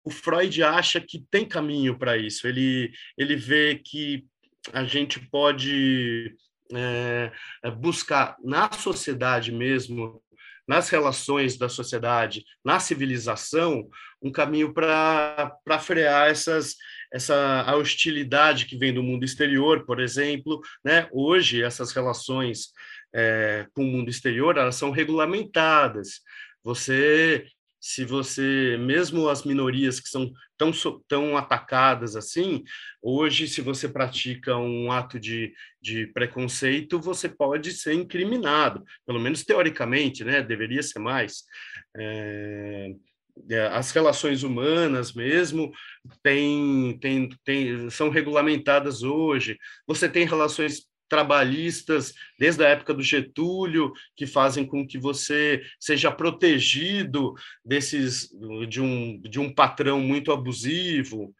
o 0.04 0.10
Freud 0.10 0.62
acha 0.64 1.00
que 1.00 1.24
tem 1.30 1.46
caminho 1.46 1.96
para 1.96 2.16
isso. 2.16 2.48
Ele, 2.48 2.90
ele 3.16 3.36
vê 3.36 3.80
que 3.82 4.24
a 4.72 4.84
gente 4.84 5.20
pode 5.30 6.34
é, 6.72 7.30
buscar 7.78 8.36
na 8.42 8.70
sociedade 8.72 9.52
mesmo 9.52 10.22
nas 10.70 10.88
relações 10.88 11.58
da 11.58 11.68
sociedade, 11.68 12.44
na 12.64 12.78
civilização, 12.78 13.88
um 14.22 14.30
caminho 14.30 14.72
para 14.72 15.50
frear 15.80 16.30
essas, 16.30 16.76
essa 17.12 17.62
a 17.62 17.74
hostilidade 17.74 18.66
que 18.66 18.78
vem 18.78 18.94
do 18.94 19.02
mundo 19.02 19.24
exterior, 19.24 19.84
por 19.84 19.98
exemplo. 19.98 20.60
Né? 20.84 21.08
Hoje, 21.10 21.60
essas 21.60 21.90
relações 21.90 22.68
é, 23.12 23.66
com 23.74 23.82
o 23.82 23.88
mundo 23.88 24.10
exterior 24.10 24.56
elas 24.56 24.76
são 24.76 24.92
regulamentadas. 24.92 26.20
Você 26.62 27.44
se 27.80 28.04
você, 28.04 28.76
mesmo 28.78 29.28
as 29.28 29.42
minorias 29.42 29.98
que 29.98 30.08
são 30.08 30.30
tão, 30.58 30.70
tão 31.08 31.36
atacadas 31.36 32.14
assim, 32.14 32.62
hoje, 33.00 33.48
se 33.48 33.62
você 33.62 33.88
pratica 33.88 34.56
um 34.58 34.92
ato 34.92 35.18
de, 35.18 35.54
de 35.80 36.06
preconceito, 36.08 37.00
você 37.00 37.28
pode 37.28 37.72
ser 37.72 37.94
incriminado, 37.94 38.84
pelo 39.06 39.18
menos 39.18 39.44
teoricamente, 39.44 40.22
né? 40.22 40.42
Deveria 40.42 40.82
ser 40.82 40.98
mais. 40.98 41.44
É, 41.96 42.90
é 43.50 43.66
as 43.68 43.90
relações 43.92 44.42
humanas 44.42 45.14
mesmo 45.14 45.72
tem, 46.22 46.98
tem, 47.00 47.28
tem, 47.42 47.88
são 47.88 48.10
regulamentadas 48.10 49.02
hoje. 49.02 49.56
Você 49.86 50.06
tem 50.06 50.26
relações 50.26 50.89
trabalhistas 51.10 52.14
desde 52.38 52.64
a 52.64 52.68
época 52.68 52.94
do 52.94 53.02
Getúlio 53.02 53.92
que 54.16 54.26
fazem 54.26 54.64
com 54.64 54.86
que 54.86 54.96
você 54.96 55.60
seja 55.78 56.10
protegido 56.10 57.34
desses 57.62 58.30
de 58.68 58.80
um, 58.80 59.20
de 59.20 59.38
um 59.38 59.52
patrão 59.52 60.00
muito 60.00 60.32
abusivo 60.32 61.34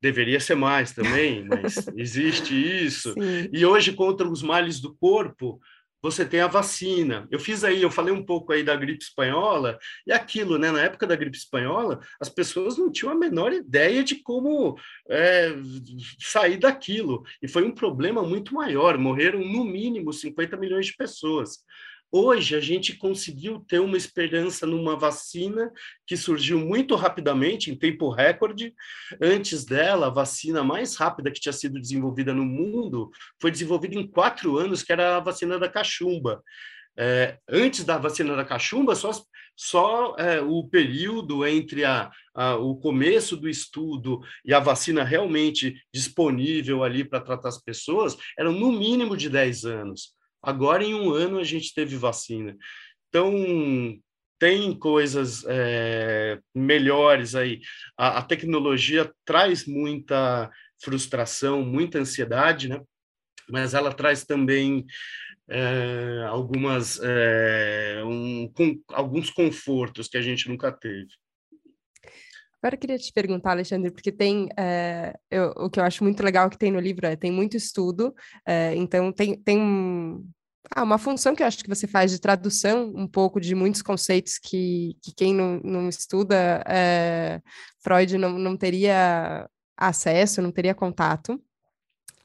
deveria 0.00 0.40
ser 0.40 0.54
mais 0.54 0.92
também 0.92 1.44
mas 1.44 1.86
existe 1.94 2.54
isso 2.54 3.12
Sim. 3.12 3.48
e 3.52 3.64
hoje 3.66 3.92
contra 3.92 4.26
os 4.26 4.42
males 4.42 4.80
do 4.80 4.94
corpo 4.94 5.60
você 6.02 6.24
tem 6.24 6.40
a 6.40 6.46
vacina. 6.46 7.26
Eu 7.30 7.38
fiz 7.38 7.64
aí, 7.64 7.82
eu 7.82 7.90
falei 7.90 8.12
um 8.12 8.24
pouco 8.24 8.52
aí 8.52 8.62
da 8.62 8.76
gripe 8.76 9.02
espanhola, 9.02 9.78
e 10.06 10.12
aquilo, 10.12 10.58
né? 10.58 10.70
Na 10.70 10.82
época 10.82 11.06
da 11.06 11.16
gripe 11.16 11.36
espanhola, 11.36 12.00
as 12.20 12.28
pessoas 12.28 12.78
não 12.78 12.90
tinham 12.90 13.12
a 13.12 13.16
menor 13.16 13.52
ideia 13.52 14.02
de 14.04 14.16
como 14.16 14.78
é, 15.10 15.50
sair 16.20 16.58
daquilo. 16.58 17.24
E 17.42 17.48
foi 17.48 17.64
um 17.64 17.74
problema 17.74 18.22
muito 18.22 18.54
maior. 18.54 18.96
Morreram, 18.98 19.40
no 19.40 19.64
mínimo, 19.64 20.12
50 20.12 20.56
milhões 20.56 20.86
de 20.86 20.96
pessoas. 20.96 21.58
Hoje 22.10 22.56
a 22.56 22.60
gente 22.60 22.96
conseguiu 22.96 23.60
ter 23.68 23.80
uma 23.80 23.96
esperança 23.96 24.66
numa 24.66 24.96
vacina 24.96 25.70
que 26.06 26.16
surgiu 26.16 26.58
muito 26.58 26.94
rapidamente, 26.94 27.70
em 27.70 27.76
tempo 27.76 28.08
recorde. 28.08 28.74
Antes 29.20 29.66
dela, 29.66 30.06
a 30.06 30.10
vacina 30.10 30.64
mais 30.64 30.96
rápida 30.96 31.30
que 31.30 31.40
tinha 31.40 31.52
sido 31.52 31.78
desenvolvida 31.78 32.32
no 32.32 32.46
mundo 32.46 33.10
foi 33.38 33.50
desenvolvida 33.50 33.94
em 33.94 34.06
quatro 34.06 34.56
anos, 34.56 34.82
que 34.82 34.90
era 34.90 35.18
a 35.18 35.20
vacina 35.20 35.58
da 35.58 35.68
cachumba. 35.68 36.42
É, 36.98 37.38
antes 37.46 37.84
da 37.84 37.98
vacina 37.98 38.34
da 38.34 38.44
cachumba, 38.44 38.94
só, 38.94 39.12
só 39.54 40.16
é, 40.16 40.40
o 40.40 40.66
período 40.66 41.46
entre 41.46 41.84
a, 41.84 42.10
a, 42.34 42.56
o 42.56 42.74
começo 42.74 43.36
do 43.36 43.50
estudo 43.50 44.20
e 44.44 44.54
a 44.54 44.58
vacina 44.58 45.04
realmente 45.04 45.80
disponível 45.92 46.82
ali 46.82 47.04
para 47.04 47.20
tratar 47.20 47.50
as 47.50 47.62
pessoas 47.62 48.16
eram 48.36 48.50
no 48.50 48.72
mínimo 48.72 49.14
de 49.14 49.28
10 49.28 49.64
anos. 49.66 50.17
Agora, 50.42 50.84
em 50.84 50.94
um 50.94 51.12
ano, 51.12 51.38
a 51.38 51.44
gente 51.44 51.74
teve 51.74 51.96
vacina. 51.96 52.56
Então, 53.08 53.32
tem 54.38 54.78
coisas 54.78 55.44
é, 55.48 56.38
melhores 56.54 57.34
aí. 57.34 57.60
A, 57.96 58.18
a, 58.18 58.22
tecnologia 58.22 59.10
traz 59.24 59.66
muita 59.66 60.50
frustração, 60.82 61.62
muita 61.62 61.98
ansiedade, 61.98 62.68
né? 62.68 62.80
Mas 63.50 63.74
ela 63.74 63.92
traz 63.92 64.24
também 64.24 64.86
é, 65.48 66.24
algumas 66.28 67.00
é, 67.02 68.02
um, 68.04 68.50
com, 68.52 68.80
alguns 68.88 69.30
confortos 69.30 70.06
que 70.06 70.18
a 70.18 70.22
gente 70.22 70.48
nunca 70.48 70.70
teve. 70.70 71.08
Agora 72.60 72.74
eu 72.74 72.78
queria 72.78 72.98
te 72.98 73.12
perguntar, 73.12 73.52
Alexandre, 73.52 73.90
porque 73.90 74.10
tem 74.10 74.48
é, 74.58 75.14
eu, 75.30 75.50
o 75.56 75.70
que 75.70 75.78
eu 75.78 75.84
acho 75.84 76.02
muito 76.02 76.22
legal 76.22 76.50
que 76.50 76.58
tem 76.58 76.72
no 76.72 76.80
livro 76.80 77.06
é 77.06 77.14
tem 77.14 77.30
muito 77.30 77.56
estudo, 77.56 78.14
é, 78.46 78.74
então 78.74 79.12
tem, 79.12 79.40
tem 79.40 79.60
ah, 80.74 80.82
uma 80.82 80.98
função 80.98 81.34
que 81.34 81.42
eu 81.42 81.46
acho 81.46 81.62
que 81.62 81.68
você 81.68 81.86
faz 81.86 82.10
de 82.10 82.20
tradução 82.20 82.92
um 82.94 83.06
pouco 83.06 83.40
de 83.40 83.54
muitos 83.54 83.80
conceitos 83.80 84.38
que, 84.38 84.96
que 85.02 85.14
quem 85.14 85.34
não, 85.34 85.60
não 85.62 85.88
estuda 85.88 86.62
é, 86.66 87.40
Freud 87.80 88.18
não, 88.18 88.38
não 88.38 88.56
teria 88.56 89.48
acesso, 89.76 90.42
não 90.42 90.50
teria 90.50 90.74
contato. 90.74 91.40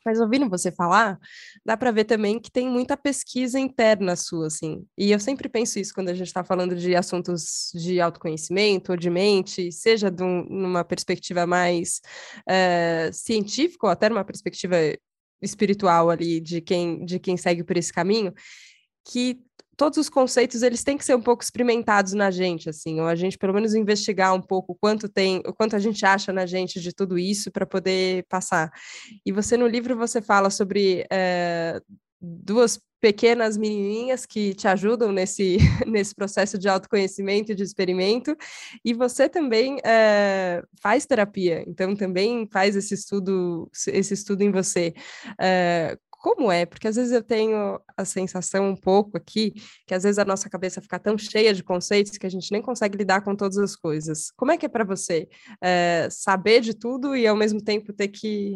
Mas 0.05 0.19
ouvindo 0.19 0.50
você 0.50 0.72
falar, 0.72 1.17
dá 1.65 1.77
para 1.77 1.91
ver 1.91 2.03
também 2.03 2.39
que 2.39 2.51
tem 2.51 2.69
muita 2.69 2.98
pesquisa 2.98 3.60
interna 3.60 4.15
sua, 4.15 4.48
assim. 4.48 4.86
E 4.98 5.12
eu 5.12 5.19
sempre 5.19 5.48
penso 5.48 5.79
isso 5.79 5.93
quando 5.93 6.10
a 6.10 6.13
gente 6.13 6.27
está 6.27 6.43
falando 6.43 6.75
de 6.75 6.95
assuntos 6.95 7.72
de 7.74 8.00
autoconhecimento 8.01 8.91
ou 8.91 8.98
de 8.98 9.10
mente, 9.10 9.72
seja 9.72 10.12
de 10.12 10.24
um, 10.24 10.43
numa 10.50 10.83
perspectiva 10.83 11.45
mais 11.48 12.01
é, 12.48 13.10
científica 13.13 13.88
ou 13.88 13.91
até 13.91 14.10
numa 14.10 14.25
perspectiva 14.25 14.75
espiritual 15.41 16.10
ali 16.10 16.39
de 16.39 16.62
quem 16.62 17.03
de 17.05 17.19
quem 17.19 17.36
segue 17.38 17.63
por 17.63 17.77
esse 17.77 17.91
caminho, 17.91 18.33
que 19.05 19.39
todos 19.75 19.98
os 19.98 20.10
conceitos 20.10 20.62
eles 20.62 20.84
têm 20.84 20.98
que 20.98 21.06
ser 21.06 21.15
um 21.15 21.22
pouco 21.22 21.44
experimentados 21.44 22.13
na 22.13 22.32
gente, 22.32 22.70
assim, 22.70 23.00
ou 23.00 23.08
a 23.08 23.15
gente 23.15 23.38
pelo 23.38 23.53
menos 23.53 23.74
investigar 23.74 24.34
um 24.34 24.42
pouco 24.42 24.77
quanto 24.80 25.10
tem, 25.10 25.42
o 25.46 25.53
quanto 25.53 25.75
a 25.75 25.80
gente 25.80 26.06
acha 26.06 26.32
na 26.32 26.46
gente 26.46 26.80
de 26.80 26.94
tudo 26.94 27.18
isso 27.18 27.51
para 27.51 27.65
poder 27.65 28.25
passar. 28.30 28.72
E 29.25 29.32
você 29.32 29.58
no 29.58 29.68
livro 29.68 29.98
você 29.98 30.22
fala 30.22 30.50
sobre 30.50 31.06
é, 31.12 31.80
duas 32.22 32.80
pequenas 33.03 33.58
menininhas 33.58 34.25
que 34.25 34.53
te 34.53 34.65
ajudam 34.65 35.12
nesse, 35.12 35.58
nesse 35.86 36.15
processo 36.15 36.58
de 36.58 36.70
autoconhecimento 36.70 37.51
e 37.51 37.56
de 37.56 37.62
experimento, 37.62 38.34
e 38.84 38.94
você 38.94 39.27
também 39.27 39.77
é, 39.84 40.63
faz 40.82 41.06
terapia, 41.06 41.65
então 41.68 41.94
também 41.98 42.48
faz 42.50 42.77
esse 42.77 42.94
estudo, 42.94 43.70
esse 43.88 44.13
estudo 44.13 44.42
em 44.42 44.51
você. 44.51 44.94
É, 45.38 45.98
como 46.24 46.50
é? 46.50 46.65
Porque 46.65 46.88
às 46.88 46.96
vezes 46.96 47.12
eu 47.12 47.22
tenho 47.22 47.82
a 47.98 48.06
sensação 48.06 48.70
um 48.70 48.77
pouco 48.77 49.18
aqui 49.18 49.51
que 49.86 49.94
às 49.94 50.03
vezes 50.03 50.18
a 50.18 50.24
nossa 50.24 50.50
cabeça 50.50 50.82
fica 50.82 50.98
tão 50.98 51.18
cheia 51.18 51.53
de 51.53 51.62
conceitos 51.62 52.18
que 52.18 52.25
a 52.25 52.30
gente 52.30 52.50
nem 52.50 52.62
consegue 52.62 52.98
lidar 52.98 53.22
com 53.25 53.36
todas 53.36 53.58
as 53.58 53.75
coisas. 53.75 54.32
Como 54.38 54.50
é 54.50 54.58
que 54.58 54.65
é 54.65 54.70
para 54.70 54.86
você 54.86 55.27
é, 55.62 56.08
saber 56.10 56.62
de 56.62 56.74
tudo 56.74 57.13
e 57.13 57.27
ao 57.27 57.36
mesmo 57.36 57.62
tempo 57.62 57.92
ter 57.92 58.08
que 58.08 58.53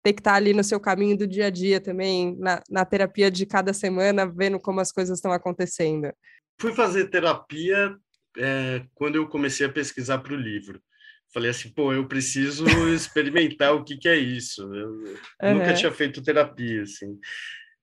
ter 0.00 0.12
que 0.12 0.20
estar 0.20 0.34
ali 0.34 0.54
no 0.54 0.62
seu 0.62 0.78
caminho 0.78 1.18
do 1.18 1.26
dia 1.26 1.46
a 1.46 1.50
dia 1.50 1.80
também, 1.80 2.36
na, 2.38 2.62
na 2.70 2.84
terapia 2.84 3.32
de 3.32 3.44
cada 3.44 3.72
semana, 3.72 4.24
vendo 4.24 4.60
como 4.60 4.78
as 4.78 4.92
coisas 4.92 5.18
estão 5.18 5.32
acontecendo? 5.32 6.12
Fui 6.60 6.72
fazer 6.72 7.10
terapia 7.10 7.96
é, 8.38 8.84
quando 8.94 9.16
eu 9.16 9.26
comecei 9.26 9.66
a 9.66 9.72
pesquisar 9.72 10.18
para 10.18 10.34
o 10.34 10.36
livro. 10.36 10.80
Falei 11.32 11.50
assim, 11.50 11.70
pô, 11.70 11.92
eu 11.92 12.06
preciso 12.06 12.64
experimentar 12.94 13.74
o 13.74 13.84
que, 13.84 13.96
que 13.96 14.08
é 14.08 14.16
isso. 14.16 14.62
Eu 14.74 14.90
uhum. 15.42 15.54
nunca 15.54 15.74
tinha 15.74 15.92
feito 15.92 16.22
terapia, 16.22 16.82
assim. 16.82 17.18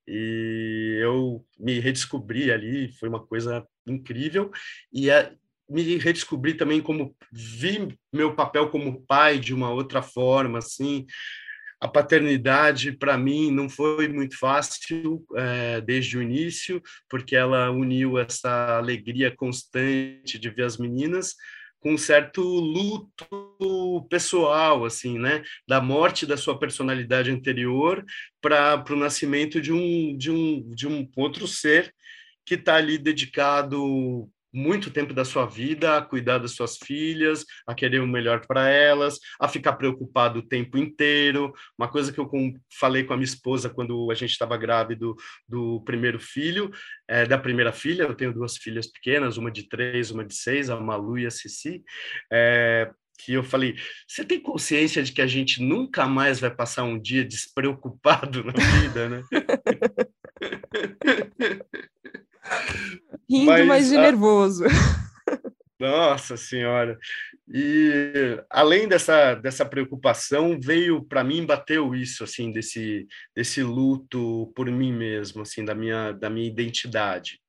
E 0.08 1.00
eu 1.02 1.44
me 1.60 1.80
redescobri 1.80 2.52
ali, 2.52 2.92
foi 2.94 3.10
uma 3.10 3.26
coisa 3.26 3.66
incrível. 3.88 4.52
E 4.94 5.10
a, 5.10 5.32
me 5.70 5.98
redescobri 5.98 6.54
também 6.54 6.82
como 6.82 7.16
vi 7.32 7.98
meu 8.14 8.36
papel 8.36 8.70
como 8.70 9.02
pai 9.06 9.40
de 9.40 9.54
uma 9.54 9.72
outra 9.72 10.02
forma, 10.02 10.60
assim, 10.60 11.06
a 11.80 11.88
paternidade, 11.88 12.94
para 12.94 13.18
mim, 13.18 13.52
não 13.52 13.70
foi 13.70 14.08
muito 14.08 14.38
fácil 14.38 15.24
é, 15.36 15.82
desde 15.82 16.18
o 16.18 16.22
início, 16.22 16.82
porque 17.10 17.36
ela 17.36 17.70
uniu 17.70 18.18
essa 18.18 18.78
alegria 18.78 19.36
constante 19.36 20.40
de 20.40 20.50
ver 20.50 20.64
as 20.64 20.78
meninas 20.78 21.36
com 21.86 21.94
um 21.94 21.98
certo 22.00 22.42
luto 22.42 24.08
pessoal, 24.10 24.86
assim, 24.86 25.20
né? 25.20 25.44
Da 25.68 25.80
morte 25.80 26.26
da 26.26 26.36
sua 26.36 26.58
personalidade 26.58 27.30
anterior 27.30 28.04
para 28.42 28.84
o 28.90 28.96
nascimento 28.96 29.62
de 29.62 29.72
um, 29.72 30.18
de, 30.18 30.32
um, 30.32 30.68
de 30.74 30.88
um 30.88 31.08
outro 31.16 31.48
ser 31.48 31.94
que 32.44 32.56
está 32.56 32.78
ali 32.78 32.98
dedicado 32.98 34.28
muito 34.56 34.90
tempo 34.90 35.14
da 35.14 35.26
sua 35.26 35.46
vida 35.46 35.98
a 35.98 36.02
cuidar 36.02 36.38
das 36.38 36.52
suas 36.52 36.78
filhas, 36.78 37.44
a 37.68 37.76
querer 37.76 38.00
o 38.00 38.08
melhor 38.08 38.46
para 38.48 38.70
elas, 38.70 39.20
a 39.40 39.50
ficar 39.50 39.74
preocupado 39.74 40.40
o 40.40 40.48
tempo 40.48 40.78
inteiro. 40.78 41.54
Uma 41.78 41.90
coisa 41.90 42.12
que 42.12 42.20
eu 42.20 42.30
falei 42.80 43.04
com 43.04 43.14
a 43.14 43.18
minha 43.18 43.26
esposa 43.26 43.70
quando 43.70 44.10
a 44.10 44.16
gente 44.16 44.32
estava 44.32 44.56
grávido 44.56 45.16
do 45.48 45.82
primeiro 45.82 46.20
filho, 46.20 46.72
é, 47.08 47.26
da 47.26 47.38
primeira 47.38 47.74
filha, 47.74 48.04
eu 48.04 48.16
tenho 48.16 48.34
duas 48.34 48.58
filhas 48.58 48.88
pequenas, 48.88 49.38
uma 49.38 49.52
de 49.52 49.68
três, 49.68 50.10
uma 50.10 50.24
de 50.24 50.34
seis, 50.34 50.70
a 50.70 50.80
Malu 50.80 51.20
e 51.20 51.26
a 51.26 51.32
Cici, 51.32 51.84
é, 52.32 52.90
que 53.18 53.34
eu 53.34 53.44
falei, 53.44 53.76
você 54.08 54.24
tem 54.24 54.40
consciência 54.40 55.04
de 55.04 55.12
que 55.12 55.22
a 55.22 55.28
gente 55.28 55.62
nunca 55.62 56.06
mais 56.06 56.40
vai 56.40 56.54
passar 56.54 56.84
um 56.84 57.00
dia 57.00 57.26
despreocupado 57.26 58.44
na 58.44 58.54
vida, 58.54 59.10
né? 59.10 59.24
Rindo, 63.30 63.46
mas, 63.46 63.68
mas 63.68 63.90
de 63.90 63.98
a... 63.98 64.02
nervoso. 64.02 64.64
Nossa 65.80 66.38
Senhora! 66.38 66.98
E 67.48 68.44
além 68.50 68.88
dessa, 68.88 69.36
dessa 69.36 69.66
preocupação, 69.66 70.60
veio 70.60 71.04
para 71.04 71.24
mim, 71.24 71.46
bateu 71.46 71.94
isso, 71.94 72.24
assim, 72.24 72.52
desse, 72.52 73.08
desse 73.36 73.62
luto 73.62 74.52
por 74.56 74.70
mim 74.72 74.92
mesmo, 74.92 75.44
assim, 75.44 75.64
da 75.64 75.76
minha, 75.76 76.12
da 76.12 76.30
minha 76.30 76.48
identidade. 76.48 77.40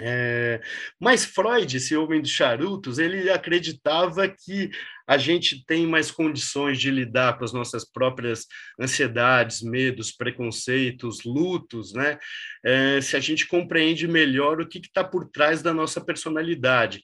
É, 0.00 0.60
mas 1.00 1.24
Freud, 1.24 1.76
esse 1.76 1.96
homem 1.96 2.20
dos 2.20 2.30
charutos, 2.30 2.98
ele 2.98 3.30
acreditava 3.30 4.28
que 4.28 4.70
a 5.06 5.16
gente 5.16 5.64
tem 5.66 5.86
mais 5.86 6.10
condições 6.10 6.80
de 6.80 6.90
lidar 6.90 7.38
com 7.38 7.44
as 7.44 7.52
nossas 7.52 7.84
próprias 7.84 8.46
ansiedades, 8.80 9.62
medos, 9.62 10.10
preconceitos, 10.10 11.22
lutos, 11.24 11.92
né? 11.92 12.18
É, 12.64 13.00
se 13.00 13.16
a 13.16 13.20
gente 13.20 13.46
compreende 13.46 14.08
melhor 14.08 14.60
o 14.60 14.66
que 14.66 14.78
está 14.78 15.04
por 15.04 15.28
trás 15.30 15.62
da 15.62 15.72
nossa 15.72 16.04
personalidade 16.04 17.00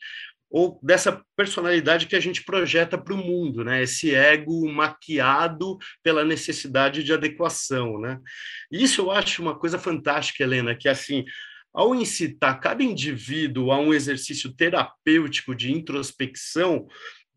ou 0.50 0.80
dessa 0.82 1.22
personalidade 1.36 2.06
que 2.08 2.16
a 2.16 2.20
gente 2.20 2.42
projeta 2.42 2.98
para 2.98 3.14
o 3.14 3.18
mundo, 3.18 3.62
né? 3.62 3.82
Esse 3.82 4.12
ego 4.12 4.68
maquiado 4.68 5.78
pela 6.02 6.24
necessidade 6.24 7.04
de 7.04 7.12
adequação, 7.12 8.00
né? 8.00 8.18
Isso 8.72 9.02
eu 9.02 9.10
acho 9.12 9.40
uma 9.42 9.56
coisa 9.56 9.78
fantástica, 9.78 10.42
Helena, 10.42 10.74
que 10.74 10.88
assim 10.88 11.24
ao 11.72 11.94
incitar 11.94 12.60
cada 12.60 12.82
indivíduo 12.82 13.70
a 13.70 13.78
um 13.78 13.94
exercício 13.94 14.52
terapêutico 14.52 15.54
de 15.54 15.72
introspecção, 15.72 16.86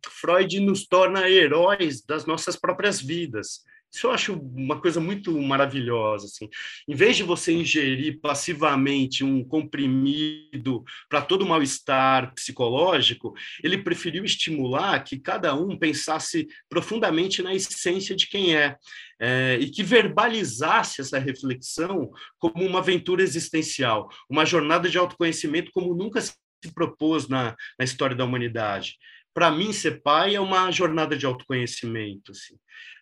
Freud 0.10 0.60
nos 0.60 0.86
torna 0.86 1.30
heróis 1.30 2.04
das 2.04 2.26
nossas 2.26 2.56
próprias 2.56 3.02
vidas. 3.02 3.64
Isso 3.94 4.08
eu 4.08 4.12
acho 4.12 4.34
uma 4.34 4.82
coisa 4.82 5.00
muito 5.00 5.40
maravilhosa. 5.40 6.26
Assim. 6.26 6.50
Em 6.88 6.96
vez 6.96 7.16
de 7.16 7.22
você 7.22 7.54
ingerir 7.54 8.20
passivamente 8.20 9.24
um 9.24 9.44
comprimido 9.44 10.84
para 11.08 11.22
todo 11.22 11.46
mal-estar 11.46 12.34
psicológico, 12.34 13.36
ele 13.64 13.78
preferiu 13.78 14.26
estimular 14.26 15.04
que 15.04 15.20
cada 15.20 15.54
um 15.54 15.78
pensasse 15.78 16.48
profundamente 16.68 17.44
na 17.44 17.54
essência 17.54 18.16
de 18.16 18.28
quem 18.28 18.56
é, 18.56 18.76
é 19.20 19.58
e 19.62 19.70
que 19.70 19.84
verbalizasse 19.84 21.00
essa 21.00 21.20
reflexão 21.20 22.10
como 22.40 22.66
uma 22.66 22.80
aventura 22.80 23.22
existencial, 23.22 24.10
uma 24.28 24.44
jornada 24.46 24.90
de 24.90 24.98
autoconhecimento 24.98 25.70
como 25.72 25.94
nunca 25.94 26.20
se 26.20 26.34
propôs 26.74 27.28
na, 27.28 27.56
na 27.78 27.86
história 27.86 28.16
da 28.16 28.26
humanidade 28.26 28.98
para 29.34 29.52
mim, 29.52 29.74
ser 29.74 30.02
pai 30.02 30.36
é 30.36 30.40
uma 30.40 30.72
jornada 30.72 31.18
de 31.18 31.26
autoconhecimento. 31.26 32.32
Assim. 32.32 32.56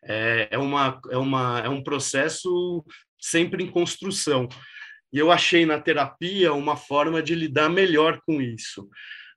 É, 0.04 0.48
é, 0.52 0.58
uma, 0.58 1.00
é, 1.10 1.18
uma, 1.18 1.60
é 1.60 1.70
um 1.70 1.84
processo 1.84 2.84
sempre 3.20 3.64
em 3.64 3.70
construção. 3.70 4.48
E 5.14 5.20
eu 5.20 5.32
achei 5.32 5.66
na 5.66 5.80
terapia 5.80 6.54
uma 6.54 6.78
forma 6.78 7.22
de 7.22 7.36
lidar 7.36 7.70
melhor 7.70 8.20
com 8.26 8.42
isso. 8.42 8.88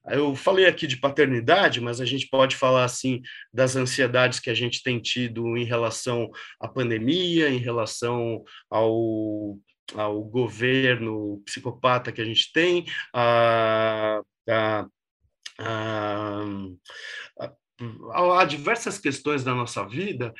Eu 0.06 0.36
falei 0.36 0.66
aqui 0.66 0.86
de 0.86 0.98
paternidade, 0.98 1.80
mas 1.80 2.00
a 2.00 2.04
gente 2.04 2.28
pode 2.28 2.56
falar 2.56 2.84
assim 2.84 3.22
das 3.52 3.74
ansiedades 3.74 4.38
que 4.38 4.50
a 4.50 4.54
gente 4.54 4.82
tem 4.82 5.00
tido 5.00 5.56
em 5.56 5.64
relação 5.64 6.30
à 6.60 6.68
pandemia, 6.68 7.48
em 7.48 7.58
relação 7.58 8.44
ao, 8.70 9.58
ao 9.94 10.22
governo 10.22 11.42
psicopata 11.46 12.12
que 12.12 12.20
a 12.20 12.24
gente 12.24 12.52
tem, 12.52 12.84
a, 13.14 14.20
a 14.48 14.86
há 18.12 18.44
diversas 18.44 18.98
questões 18.98 19.44
da 19.44 19.54
nossa 19.54 19.86
vida 19.86 20.32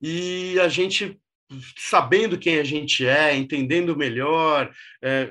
e 0.00 0.58
a 0.60 0.68
gente 0.68 1.20
sabendo 1.78 2.38
quem 2.38 2.58
a 2.58 2.64
gente 2.64 3.06
é, 3.06 3.34
entendendo 3.34 3.96
melhor 3.96 4.70
é, 5.02 5.30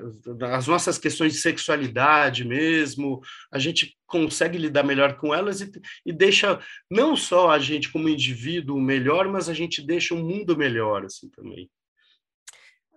as 0.54 0.68
nossas 0.68 0.98
questões 0.98 1.34
de 1.34 1.40
sexualidade 1.40 2.44
mesmo, 2.44 3.22
a 3.52 3.60
gente 3.60 3.96
consegue 4.08 4.58
lidar 4.58 4.84
melhor 4.84 5.18
com 5.18 5.34
elas 5.34 5.62
e, 5.62 5.72
e, 6.06 6.12
deixa 6.12 6.60
não 6.90 7.16
só 7.16 7.52
a 7.52 7.60
gente 7.60 7.92
como 7.92 8.10
indivíduo 8.10 8.80
melhor, 8.80 9.28
mas 9.28 9.48
a 9.48 9.54
gente 9.54 9.86
deixa 9.86 10.16
o 10.16 10.18
mundo 10.18 10.58
melhor 10.58 11.06
assim 11.06 11.30
também. 11.30 11.70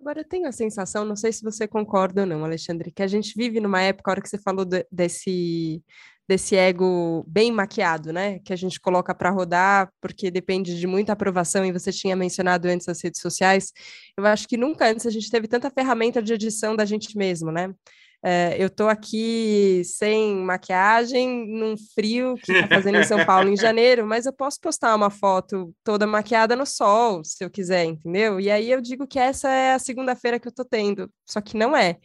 Agora, 0.00 0.20
eu 0.20 0.24
tenho 0.24 0.48
a 0.48 0.52
sensação, 0.52 1.04
não 1.04 1.16
sei 1.16 1.30
se 1.30 1.44
você 1.44 1.68
concorda 1.68 2.22
ou 2.22 2.26
não, 2.26 2.42
Alexandre, 2.42 2.90
que 2.90 3.02
a 3.02 3.06
gente 3.06 3.34
vive 3.36 3.60
numa 3.60 3.82
época, 3.82 4.10
a 4.10 4.12
hora 4.12 4.22
que 4.22 4.30
você 4.30 4.38
falou 4.38 4.64
de, 4.64 4.86
desse, 4.90 5.84
desse 6.30 6.54
ego 6.54 7.24
bem 7.26 7.50
maquiado, 7.50 8.12
né? 8.12 8.38
Que 8.44 8.52
a 8.52 8.56
gente 8.56 8.78
coloca 8.78 9.12
para 9.12 9.30
rodar, 9.30 9.90
porque 10.00 10.30
depende 10.30 10.78
de 10.78 10.86
muita 10.86 11.12
aprovação, 11.12 11.64
e 11.64 11.72
você 11.72 11.90
tinha 11.90 12.14
mencionado 12.14 12.68
antes 12.68 12.88
as 12.88 13.02
redes 13.02 13.20
sociais. 13.20 13.72
Eu 14.16 14.24
acho 14.24 14.46
que 14.46 14.56
nunca 14.56 14.88
antes 14.88 15.06
a 15.06 15.10
gente 15.10 15.28
teve 15.28 15.48
tanta 15.48 15.68
ferramenta 15.70 16.22
de 16.22 16.32
edição 16.32 16.76
da 16.76 16.84
gente 16.84 17.18
mesmo, 17.18 17.50
né? 17.50 17.74
É, 18.22 18.54
eu 18.62 18.68
estou 18.68 18.88
aqui 18.88 19.82
sem 19.84 20.36
maquiagem, 20.36 21.48
num 21.48 21.74
frio 21.76 22.36
que 22.36 22.52
está 22.52 22.68
fazendo 22.68 22.98
em 22.98 23.04
São 23.04 23.26
Paulo 23.26 23.48
em 23.48 23.56
janeiro, 23.58 24.06
mas 24.06 24.24
eu 24.24 24.32
posso 24.32 24.60
postar 24.60 24.94
uma 24.94 25.10
foto 25.10 25.74
toda 25.82 26.06
maquiada 26.06 26.54
no 26.54 26.64
sol, 26.66 27.24
se 27.24 27.42
eu 27.42 27.50
quiser, 27.50 27.86
entendeu? 27.86 28.38
E 28.38 28.48
aí 28.48 28.70
eu 28.70 28.80
digo 28.80 29.04
que 29.04 29.18
essa 29.18 29.48
é 29.48 29.72
a 29.74 29.80
segunda-feira 29.80 30.38
que 30.38 30.46
eu 30.46 30.50
estou 30.50 30.64
tendo, 30.64 31.10
só 31.26 31.40
que 31.40 31.56
não 31.56 31.76
é 31.76 31.96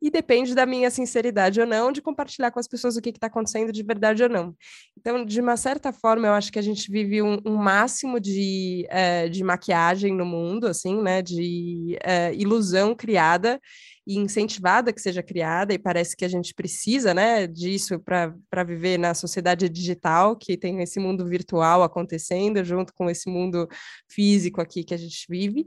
e 0.00 0.10
depende 0.10 0.54
da 0.54 0.64
minha 0.64 0.90
sinceridade 0.90 1.60
ou 1.60 1.66
não 1.66 1.92
de 1.92 2.00
compartilhar 2.00 2.50
com 2.50 2.58
as 2.58 2.66
pessoas 2.66 2.96
o 2.96 3.02
que 3.02 3.10
está 3.10 3.26
acontecendo 3.26 3.72
de 3.72 3.82
verdade 3.82 4.22
ou 4.22 4.28
não. 4.28 4.54
Então, 4.98 5.24
de 5.24 5.40
uma 5.40 5.56
certa 5.56 5.92
forma, 5.92 6.26
eu 6.26 6.32
acho 6.32 6.50
que 6.50 6.58
a 6.58 6.62
gente 6.62 6.90
vive 6.90 7.20
um, 7.22 7.38
um 7.44 7.56
máximo 7.56 8.18
de, 8.18 8.86
é, 8.88 9.28
de 9.28 9.44
maquiagem 9.44 10.14
no 10.14 10.24
mundo, 10.24 10.66
assim, 10.66 11.00
né, 11.02 11.20
de 11.20 11.98
é, 12.02 12.34
ilusão 12.34 12.94
criada 12.94 13.60
e 14.06 14.16
incentivada 14.18 14.92
que 14.92 15.00
seja 15.00 15.22
criada, 15.22 15.74
e 15.74 15.78
parece 15.78 16.16
que 16.16 16.24
a 16.24 16.28
gente 16.28 16.54
precisa 16.54 17.12
né, 17.14 17.46
disso 17.46 18.00
para 18.00 18.64
viver 18.64 18.98
na 18.98 19.14
sociedade 19.14 19.68
digital, 19.68 20.36
que 20.36 20.56
tem 20.56 20.80
esse 20.82 20.98
mundo 20.98 21.26
virtual 21.26 21.82
acontecendo, 21.82 22.64
junto 22.64 22.92
com 22.94 23.10
esse 23.10 23.28
mundo 23.28 23.68
físico 24.08 24.60
aqui 24.60 24.82
que 24.82 24.94
a 24.94 24.98
gente 24.98 25.26
vive, 25.28 25.66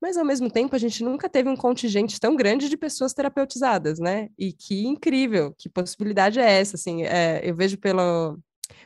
mas 0.00 0.16
ao 0.16 0.24
mesmo 0.24 0.50
tempo 0.50 0.74
a 0.74 0.78
gente 0.78 1.04
nunca 1.04 1.28
teve 1.28 1.48
um 1.48 1.56
contingente 1.56 2.18
tão 2.18 2.34
grande 2.34 2.68
de 2.68 2.76
pessoas 2.76 3.12
terapeutizadas, 3.12 3.98
né? 3.98 4.28
E 4.38 4.52
que 4.52 4.86
incrível, 4.86 5.54
que 5.56 5.68
possibilidade 5.68 6.40
é 6.40 6.60
essa? 6.60 6.76
Assim, 6.76 7.04
é, 7.04 7.40
eu 7.44 7.54
vejo 7.54 7.78
pelo, 7.78 8.38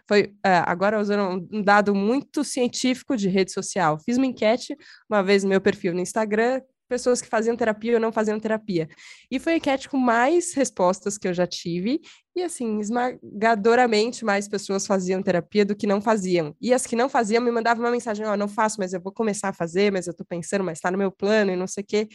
foi 0.06 0.34
é, 0.44 0.62
agora 0.66 1.00
usando 1.00 1.46
um 1.52 1.62
dado 1.62 1.94
muito 1.94 2.42
científico 2.42 3.16
de 3.16 3.28
rede 3.28 3.52
social. 3.52 3.98
Fiz 3.98 4.16
uma 4.16 4.26
enquete 4.26 4.76
uma 5.08 5.22
vez 5.22 5.44
no 5.44 5.50
meu 5.50 5.60
perfil 5.60 5.94
no 5.94 6.00
Instagram 6.00 6.60
pessoas 6.88 7.20
que 7.20 7.28
faziam 7.28 7.56
terapia 7.56 7.94
ou 7.94 8.00
não 8.00 8.10
faziam 8.10 8.40
terapia. 8.40 8.88
E 9.30 9.38
foi 9.38 9.54
a 9.54 9.56
enquete 9.56 9.88
com 9.88 9.98
mais 9.98 10.54
respostas 10.54 11.18
que 11.18 11.28
eu 11.28 11.34
já 11.34 11.46
tive, 11.46 12.00
e 12.34 12.42
assim, 12.42 12.78
esmagadoramente 12.78 14.24
mais 14.24 14.48
pessoas 14.48 14.86
faziam 14.86 15.22
terapia 15.22 15.64
do 15.64 15.76
que 15.76 15.86
não 15.86 16.00
faziam. 16.00 16.56
E 16.60 16.72
as 16.72 16.86
que 16.86 16.96
não 16.96 17.08
faziam 17.08 17.42
me 17.42 17.50
mandavam 17.50 17.84
uma 17.84 17.90
mensagem: 17.90 18.24
Ó, 18.26 18.32
oh, 18.32 18.36
não 18.36 18.48
faço, 18.48 18.76
mas 18.78 18.92
eu 18.92 19.00
vou 19.00 19.12
começar 19.12 19.50
a 19.50 19.52
fazer, 19.52 19.92
mas 19.92 20.06
eu 20.06 20.14
tô 20.14 20.24
pensando, 20.24 20.64
mas 20.64 20.80
tá 20.80 20.90
no 20.90 20.98
meu 20.98 21.12
plano 21.12 21.52
e 21.52 21.56
não 21.56 21.66
sei 21.66 21.82
o 21.82 21.86
quê. 21.86 22.08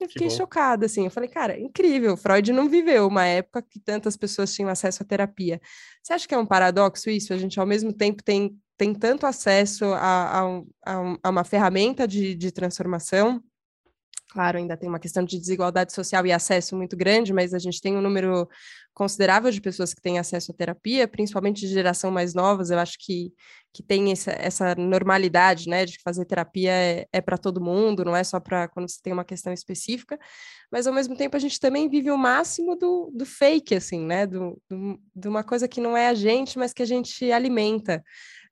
Eu 0.00 0.08
fiquei 0.08 0.30
chocada, 0.30 0.86
assim. 0.86 1.04
Eu 1.04 1.10
falei, 1.10 1.28
cara, 1.28 1.58
incrível. 1.58 2.16
Freud 2.16 2.52
não 2.52 2.68
viveu 2.68 3.06
uma 3.06 3.24
época 3.24 3.62
que 3.62 3.78
tantas 3.78 4.16
pessoas 4.16 4.52
tinham 4.52 4.68
acesso 4.68 5.02
à 5.02 5.06
terapia. 5.06 5.60
Você 6.02 6.12
acha 6.12 6.26
que 6.26 6.34
é 6.34 6.38
um 6.38 6.46
paradoxo 6.46 7.08
isso? 7.08 7.32
A 7.32 7.36
gente, 7.36 7.58
ao 7.60 7.66
mesmo 7.66 7.92
tempo, 7.92 8.22
tem, 8.22 8.56
tem 8.76 8.92
tanto 8.94 9.26
acesso 9.26 9.84
a, 9.94 10.40
a, 10.84 11.18
a, 11.22 11.30
uma 11.30 11.44
ferramenta 11.44 12.06
de, 12.06 12.34
de 12.34 12.50
transformação 12.50 13.42
Claro, 14.32 14.56
ainda 14.56 14.78
tem 14.78 14.88
uma 14.88 14.98
questão 14.98 15.22
de 15.22 15.38
desigualdade 15.38 15.92
social 15.92 16.24
e 16.24 16.32
acesso 16.32 16.74
muito 16.74 16.96
grande, 16.96 17.34
mas 17.34 17.52
a 17.52 17.58
gente 17.58 17.82
tem 17.82 17.94
um 17.94 18.00
número 18.00 18.48
considerável 18.94 19.50
de 19.50 19.60
pessoas 19.60 19.92
que 19.92 20.00
têm 20.00 20.18
acesso 20.18 20.52
à 20.52 20.54
terapia, 20.54 21.06
principalmente 21.06 21.60
de 21.60 21.68
geração 21.68 22.10
mais 22.10 22.32
novas. 22.32 22.70
Eu 22.70 22.78
acho 22.78 22.96
que, 22.98 23.30
que 23.74 23.82
tem 23.82 24.10
essa, 24.10 24.30
essa 24.30 24.74
normalidade, 24.74 25.68
né, 25.68 25.84
de 25.84 25.98
que 25.98 26.02
fazer 26.02 26.24
terapia 26.24 26.70
é, 26.70 27.06
é 27.12 27.20
para 27.20 27.36
todo 27.36 27.60
mundo, 27.60 28.06
não 28.06 28.16
é 28.16 28.24
só 28.24 28.40
para 28.40 28.68
quando 28.68 28.88
você 28.88 29.02
tem 29.02 29.12
uma 29.12 29.22
questão 29.24 29.52
específica. 29.52 30.18
Mas 30.70 30.86
ao 30.86 30.94
mesmo 30.94 31.14
tempo 31.14 31.36
a 31.36 31.40
gente 31.40 31.60
também 31.60 31.86
vive 31.86 32.10
o 32.10 32.16
máximo 32.16 32.74
do, 32.74 33.12
do 33.14 33.26
fake, 33.26 33.74
assim, 33.74 34.00
né, 34.00 34.26
do, 34.26 34.58
do, 34.66 34.98
de 35.14 35.28
uma 35.28 35.44
coisa 35.44 35.68
que 35.68 35.78
não 35.78 35.94
é 35.94 36.08
a 36.08 36.14
gente, 36.14 36.58
mas 36.58 36.72
que 36.72 36.82
a 36.82 36.86
gente 36.86 37.30
alimenta. 37.30 38.02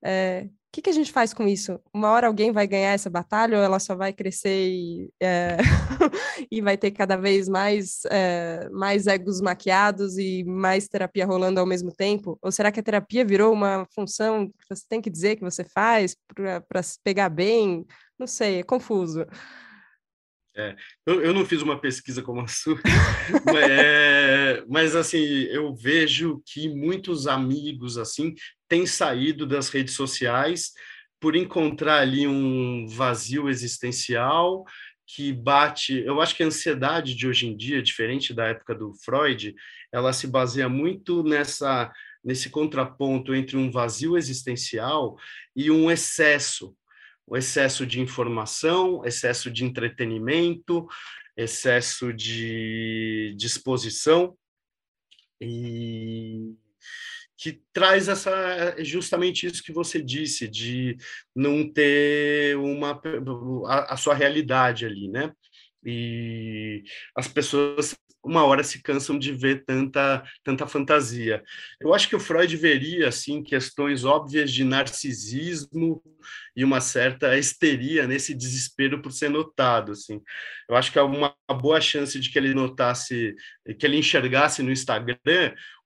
É, 0.04 0.46
o 0.70 0.72
que, 0.72 0.82
que, 0.82 0.90
a 0.90 0.92
gente 0.92 1.10
faz 1.10 1.34
com 1.34 1.48
isso? 1.48 1.80
Uma 1.92 2.12
hora 2.12 2.28
alguém 2.28 2.52
vai 2.52 2.64
ganhar 2.64 2.92
essa 2.92 3.10
batalha 3.10 3.58
ou 3.58 3.64
ela 3.64 3.80
só 3.80 3.96
vai 3.96 4.12
crescer 4.12 4.70
e, 4.70 5.12
é, 5.20 5.56
e 6.48 6.60
vai 6.60 6.76
ter 6.76 6.92
cada 6.92 7.16
vez 7.16 7.48
mais, 7.48 8.02
é, 8.08 8.68
mais 8.70 9.08
egos 9.08 9.40
maquiados 9.40 10.16
e 10.16 10.44
mais 10.44 10.86
terapia 10.86 11.26
rolando 11.26 11.58
ao 11.58 11.66
mesmo 11.66 11.92
tempo? 11.92 12.38
Ou 12.40 12.52
será 12.52 12.70
que 12.70 12.78
a 12.78 12.82
terapia 12.84 13.24
virou 13.24 13.52
uma 13.52 13.84
função 13.92 14.46
que 14.46 14.64
você 14.68 14.84
tem 14.88 15.00
que 15.00 15.10
dizer 15.10 15.34
que 15.34 15.42
você 15.42 15.64
faz 15.64 16.16
para 16.68 16.82
se 16.84 17.00
pegar 17.02 17.30
bem? 17.30 17.84
Não 18.16 18.28
sei, 18.28 18.60
é 18.60 18.62
confuso. 18.62 19.26
É, 20.60 20.76
eu, 21.06 21.22
eu, 21.22 21.32
não 21.32 21.46
fiz 21.46 21.62
uma 21.62 21.80
pesquisa 21.80 22.22
como 22.22 22.42
a 22.42 22.46
sua, 22.48 22.78
mas, 23.46 23.70
é, 23.70 24.64
mas, 24.68 24.94
assim, 24.94 25.18
eu 25.44 25.74
vejo 25.74 26.42
que 26.46 26.68
muitos 26.68 27.26
amigos 27.26 27.96
assim 27.96 28.34
têm 28.68 28.86
saído 28.86 29.46
das 29.46 29.70
redes 29.70 29.94
sociais 29.94 30.72
por 31.18 31.34
encontrar 31.34 31.98
ali 32.00 32.26
um 32.26 32.86
vazio 32.86 33.48
existencial 33.48 34.64
que 35.06 35.32
bate. 35.32 35.98
Eu 36.00 36.20
acho 36.20 36.36
que 36.36 36.42
a 36.42 36.46
ansiedade 36.46 37.14
de 37.14 37.26
hoje 37.26 37.46
em 37.46 37.56
dia, 37.56 37.82
diferente 37.82 38.34
da 38.34 38.46
época 38.46 38.74
do 38.74 38.92
Freud, 39.04 39.54
ela 39.92 40.12
se 40.12 40.26
baseia 40.26 40.68
muito 40.68 41.22
nessa 41.22 41.90
nesse 42.22 42.50
contraponto 42.50 43.34
entre 43.34 43.56
um 43.56 43.70
vazio 43.70 44.14
existencial 44.14 45.16
e 45.56 45.70
um 45.70 45.90
excesso 45.90 46.76
o 47.30 47.36
excesso 47.36 47.86
de 47.86 48.00
informação, 48.00 49.04
excesso 49.04 49.48
de 49.52 49.64
entretenimento, 49.64 50.84
excesso 51.36 52.12
de 52.12 53.32
disposição 53.36 54.36
e 55.40 56.52
que 57.38 57.62
traz 57.72 58.08
essa 58.08 58.74
justamente 58.80 59.46
isso 59.46 59.62
que 59.62 59.72
você 59.72 60.02
disse 60.02 60.48
de 60.48 60.96
não 61.34 61.72
ter 61.72 62.56
uma 62.56 63.00
a, 63.66 63.94
a 63.94 63.96
sua 63.96 64.14
realidade 64.14 64.84
ali, 64.84 65.08
né? 65.08 65.32
E 65.86 66.82
as 67.16 67.28
pessoas 67.28 67.96
uma 68.22 68.44
hora 68.44 68.62
se 68.62 68.82
cansam 68.82 69.18
de 69.18 69.32
ver 69.32 69.64
tanta 69.64 70.22
tanta 70.44 70.66
fantasia. 70.66 71.42
Eu 71.80 71.94
acho 71.94 72.08
que 72.08 72.16
o 72.16 72.20
Freud 72.20 72.54
veria 72.56 73.08
assim 73.08 73.42
questões 73.42 74.04
óbvias 74.04 74.52
de 74.52 74.64
narcisismo 74.64 76.02
e 76.54 76.64
uma 76.64 76.80
certa 76.80 77.38
histeria 77.38 78.06
nesse 78.06 78.34
desespero 78.34 79.00
por 79.00 79.12
ser 79.12 79.30
notado, 79.30 79.92
assim. 79.92 80.20
Eu 80.68 80.76
acho 80.76 80.92
que 80.92 80.98
há 80.98 81.04
uma 81.04 81.34
boa 81.60 81.80
chance 81.80 82.18
de 82.18 82.30
que 82.30 82.38
ele 82.38 82.54
notasse, 82.54 83.34
que 83.78 83.86
ele 83.86 83.98
enxergasse 83.98 84.62
no 84.62 84.72
Instagram 84.72 85.16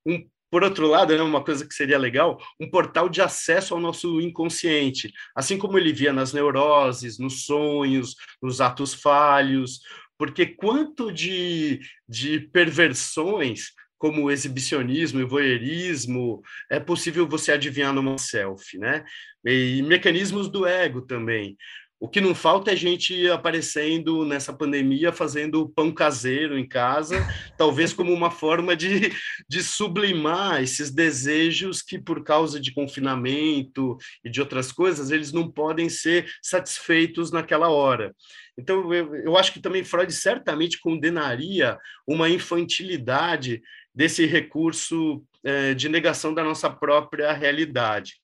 um 0.06 0.28
por 0.54 0.62
outro 0.62 0.86
lado, 0.86 1.16
né, 1.16 1.20
uma 1.20 1.42
coisa 1.42 1.66
que 1.66 1.74
seria 1.74 1.98
legal, 1.98 2.38
um 2.60 2.70
portal 2.70 3.08
de 3.08 3.20
acesso 3.20 3.74
ao 3.74 3.80
nosso 3.80 4.20
inconsciente, 4.20 5.12
assim 5.34 5.58
como 5.58 5.76
ele 5.76 5.92
via 5.92 6.12
nas 6.12 6.32
neuroses, 6.32 7.18
nos 7.18 7.44
sonhos, 7.44 8.14
nos 8.40 8.60
atos 8.60 8.94
falhos, 8.94 9.80
porque 10.18 10.46
quanto 10.46 11.12
de, 11.12 11.80
de 12.08 12.40
perversões 12.40 13.72
como 13.98 14.30
exibicionismo 14.30 15.20
e 15.20 15.24
voyeurismo 15.24 16.42
é 16.70 16.78
possível 16.78 17.26
você 17.26 17.52
adivinhar 17.52 17.92
numa 17.92 18.18
selfie, 18.18 18.78
né? 18.78 19.04
E 19.44 19.82
mecanismos 19.82 20.48
do 20.48 20.66
ego 20.66 21.02
também. 21.02 21.56
O 22.04 22.08
que 22.08 22.20
não 22.20 22.34
falta 22.34 22.70
é 22.70 22.76
gente 22.76 23.30
aparecendo 23.30 24.26
nessa 24.26 24.52
pandemia 24.52 25.10
fazendo 25.10 25.70
pão 25.70 25.90
caseiro 25.90 26.58
em 26.58 26.68
casa, 26.68 27.26
talvez 27.56 27.94
como 27.94 28.12
uma 28.12 28.30
forma 28.30 28.76
de, 28.76 29.10
de 29.48 29.62
sublimar 29.62 30.62
esses 30.62 30.90
desejos 30.90 31.80
que, 31.80 31.98
por 31.98 32.22
causa 32.22 32.60
de 32.60 32.74
confinamento 32.74 33.96
e 34.22 34.28
de 34.28 34.38
outras 34.38 34.70
coisas, 34.70 35.10
eles 35.10 35.32
não 35.32 35.50
podem 35.50 35.88
ser 35.88 36.30
satisfeitos 36.42 37.32
naquela 37.32 37.70
hora. 37.70 38.14
Então, 38.58 38.92
eu, 38.92 39.14
eu 39.16 39.34
acho 39.38 39.54
que 39.54 39.60
também 39.60 39.82
Freud 39.82 40.12
certamente 40.12 40.78
condenaria 40.78 41.78
uma 42.06 42.28
infantilidade 42.28 43.62
desse 43.94 44.26
recurso 44.26 45.24
eh, 45.42 45.72
de 45.72 45.88
negação 45.88 46.34
da 46.34 46.44
nossa 46.44 46.68
própria 46.68 47.32
realidade. 47.32 48.22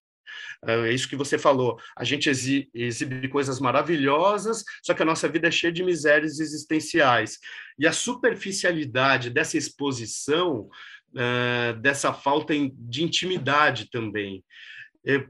É 0.67 0.93
isso 0.93 1.09
que 1.09 1.17
você 1.17 1.39
falou. 1.39 1.79
A 1.97 2.05
gente 2.05 2.29
exibe 2.29 3.29
coisas 3.29 3.61
maravilhosas, 3.61 4.65
só 4.83 4.95
que 4.95 5.03
a 5.03 5.07
nossa 5.07 5.29
vida 5.29 5.49
é 5.49 5.51
cheia 5.51 5.73
de 5.73 5.83
misérias 5.83 6.41
existenciais. 6.41 7.39
E 7.79 7.87
a 7.87 7.93
superficialidade 7.93 9.31
dessa 9.31 9.57
exposição, 9.57 10.69
uh, 11.11 11.81
dessa 11.81 12.13
falta 12.13 12.53
de 12.73 13.03
intimidade 13.03 13.91
também. 13.91 14.45
É, 15.07 15.27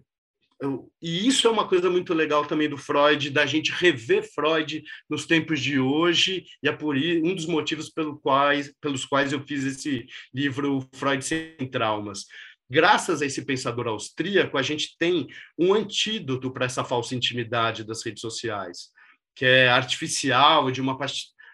e 1.00 1.26
isso 1.26 1.48
é 1.48 1.50
uma 1.50 1.66
coisa 1.66 1.88
muito 1.88 2.12
legal 2.12 2.44
também 2.44 2.68
do 2.68 2.76
Freud, 2.76 3.30
da 3.30 3.46
gente 3.46 3.72
rever 3.72 4.22
Freud 4.34 4.82
nos 5.08 5.24
tempos 5.24 5.60
de 5.60 5.80
hoje, 5.80 6.44
e 6.62 6.68
é 6.68 6.72
por 6.72 6.96
um 6.96 7.34
dos 7.34 7.46
motivos 7.46 7.88
pelo 7.88 8.18
quais, 8.18 8.72
pelos 8.80 9.06
quais 9.06 9.32
eu 9.32 9.40
fiz 9.46 9.64
esse 9.64 10.06
livro 10.34 10.86
Freud 10.94 11.24
Sem 11.24 11.56
Traumas 11.70 12.26
graças 12.70 13.20
a 13.20 13.26
esse 13.26 13.44
pensador 13.44 13.88
austríaco, 13.88 14.56
a 14.56 14.62
gente 14.62 14.96
tem 14.96 15.26
um 15.58 15.74
antídoto 15.74 16.52
para 16.52 16.66
essa 16.66 16.84
falsa 16.84 17.14
intimidade 17.14 17.84
das 17.84 18.04
redes 18.04 18.20
sociais, 18.20 18.90
que 19.34 19.44
é 19.44 19.68
artificial, 19.68 20.70
de 20.70 20.80
uma 20.80 20.96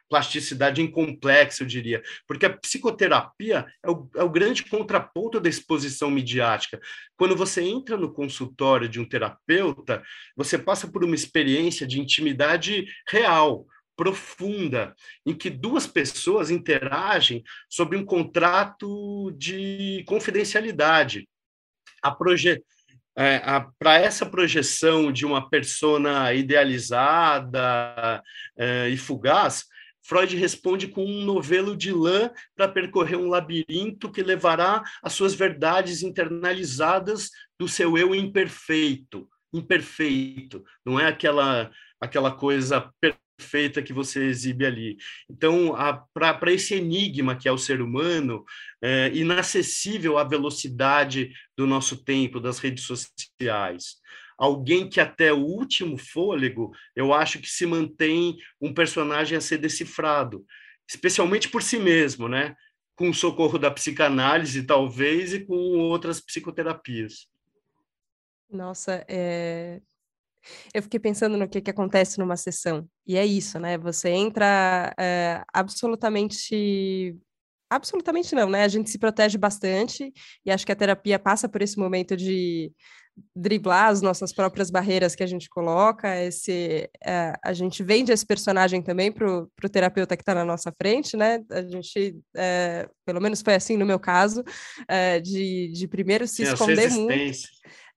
plasticidade 0.08 0.80
incomplexa, 0.82 1.62
eu 1.62 1.66
diria, 1.66 2.02
porque 2.28 2.46
a 2.46 2.56
psicoterapia 2.56 3.66
é 3.82 3.90
o, 3.90 4.08
é 4.14 4.22
o 4.22 4.30
grande 4.30 4.64
contraponto 4.64 5.40
da 5.40 5.48
exposição 5.48 6.10
midiática. 6.10 6.80
Quando 7.16 7.34
você 7.34 7.62
entra 7.62 7.96
no 7.96 8.12
consultório 8.12 8.88
de 8.88 9.00
um 9.00 9.08
terapeuta, 9.08 10.02
você 10.36 10.58
passa 10.58 10.86
por 10.86 11.04
uma 11.04 11.14
experiência 11.14 11.86
de 11.86 12.00
intimidade 12.00 12.86
real, 13.08 13.66
profunda, 13.96 14.94
em 15.24 15.34
que 15.34 15.48
duas 15.48 15.86
pessoas 15.86 16.50
interagem 16.50 17.42
sobre 17.68 17.96
um 17.96 18.04
contrato 18.04 19.32
de 19.32 20.04
confidencialidade. 20.06 21.26
A 22.02 22.14
é, 23.18 23.40
para 23.78 23.98
essa 23.98 24.26
projeção 24.26 25.10
de 25.10 25.24
uma 25.24 25.48
persona 25.48 26.34
idealizada 26.34 28.22
é, 28.56 28.90
e 28.90 28.96
fugaz, 28.98 29.64
Freud 30.06 30.36
responde 30.36 30.86
com 30.86 31.04
um 31.04 31.24
novelo 31.24 31.76
de 31.76 31.90
lã 31.90 32.30
para 32.54 32.68
percorrer 32.68 33.16
um 33.16 33.28
labirinto 33.28 34.12
que 34.12 34.22
levará 34.22 34.84
às 35.02 35.14
suas 35.14 35.34
verdades 35.34 36.02
internalizadas 36.02 37.30
do 37.58 37.66
seu 37.66 37.98
eu 37.98 38.14
imperfeito, 38.14 39.28
imperfeito, 39.52 40.62
não 40.84 41.00
é 41.00 41.08
aquela 41.08 41.70
aquela 42.00 42.30
coisa 42.30 42.92
feita 43.38 43.82
que 43.82 43.92
você 43.92 44.24
exibe 44.24 44.64
ali. 44.66 44.96
Então, 45.28 45.74
para 46.12 46.52
esse 46.52 46.74
enigma 46.74 47.36
que 47.36 47.48
é 47.48 47.52
o 47.52 47.58
ser 47.58 47.80
humano, 47.80 48.44
é, 48.82 49.10
inacessível 49.14 50.18
à 50.18 50.24
velocidade 50.24 51.32
do 51.56 51.66
nosso 51.66 52.02
tempo, 52.02 52.40
das 52.40 52.58
redes 52.58 52.84
sociais, 52.84 53.96
alguém 54.38 54.88
que 54.88 55.00
até 55.00 55.32
o 55.32 55.38
último 55.38 55.96
fôlego, 55.96 56.72
eu 56.94 57.12
acho 57.12 57.38
que 57.38 57.48
se 57.48 57.66
mantém 57.66 58.36
um 58.60 58.72
personagem 58.72 59.36
a 59.36 59.40
ser 59.40 59.58
decifrado, 59.58 60.44
especialmente 60.88 61.48
por 61.48 61.62
si 61.62 61.78
mesmo, 61.78 62.28
né? 62.28 62.54
Com 62.94 63.10
o 63.10 63.14
socorro 63.14 63.58
da 63.58 63.70
psicanálise, 63.70 64.64
talvez, 64.64 65.34
e 65.34 65.44
com 65.44 65.54
outras 65.54 66.20
psicoterapias. 66.20 67.28
Nossa, 68.50 69.04
é, 69.08 69.80
eu 70.72 70.82
fiquei 70.82 71.00
pensando 71.00 71.36
no 71.36 71.48
que, 71.48 71.60
que 71.60 71.70
acontece 71.70 72.18
numa 72.18 72.36
sessão. 72.36 72.86
E 73.06 73.16
é 73.16 73.24
isso, 73.24 73.58
né? 73.58 73.78
Você 73.78 74.10
entra 74.10 74.94
é, 74.98 75.42
absolutamente. 75.52 77.16
Absolutamente 77.68 78.32
não, 78.34 78.48
né? 78.48 78.62
A 78.62 78.68
gente 78.68 78.88
se 78.90 78.98
protege 78.98 79.36
bastante 79.36 80.12
e 80.44 80.52
acho 80.52 80.64
que 80.64 80.70
a 80.70 80.76
terapia 80.76 81.18
passa 81.18 81.48
por 81.48 81.60
esse 81.62 81.76
momento 81.76 82.16
de 82.16 82.70
driblar 83.34 83.88
as 83.88 84.02
nossas 84.02 84.32
próprias 84.32 84.70
barreiras 84.70 85.14
que 85.14 85.22
a 85.22 85.26
gente 85.26 85.48
coloca, 85.48 86.14
esse, 86.22 86.88
é, 87.04 87.32
a 87.42 87.52
gente 87.52 87.82
vende 87.82 88.12
esse 88.12 88.26
personagem 88.26 88.82
também 88.82 89.10
para 89.10 89.26
o 89.26 89.68
terapeuta 89.70 90.16
que 90.16 90.22
está 90.22 90.34
na 90.34 90.44
nossa 90.44 90.72
frente, 90.80 91.16
né? 91.16 91.40
A 91.50 91.62
gente, 91.62 92.16
é, 92.36 92.88
pelo 93.04 93.20
menos 93.20 93.40
foi 93.40 93.54
assim 93.54 93.76
no 93.76 93.86
meu 93.86 93.98
caso, 93.98 94.44
de, 95.22 95.72
de 95.72 95.88
primeiro 95.88 96.26
se 96.26 96.42
esconder 96.42 96.90
muito. 96.90 97.38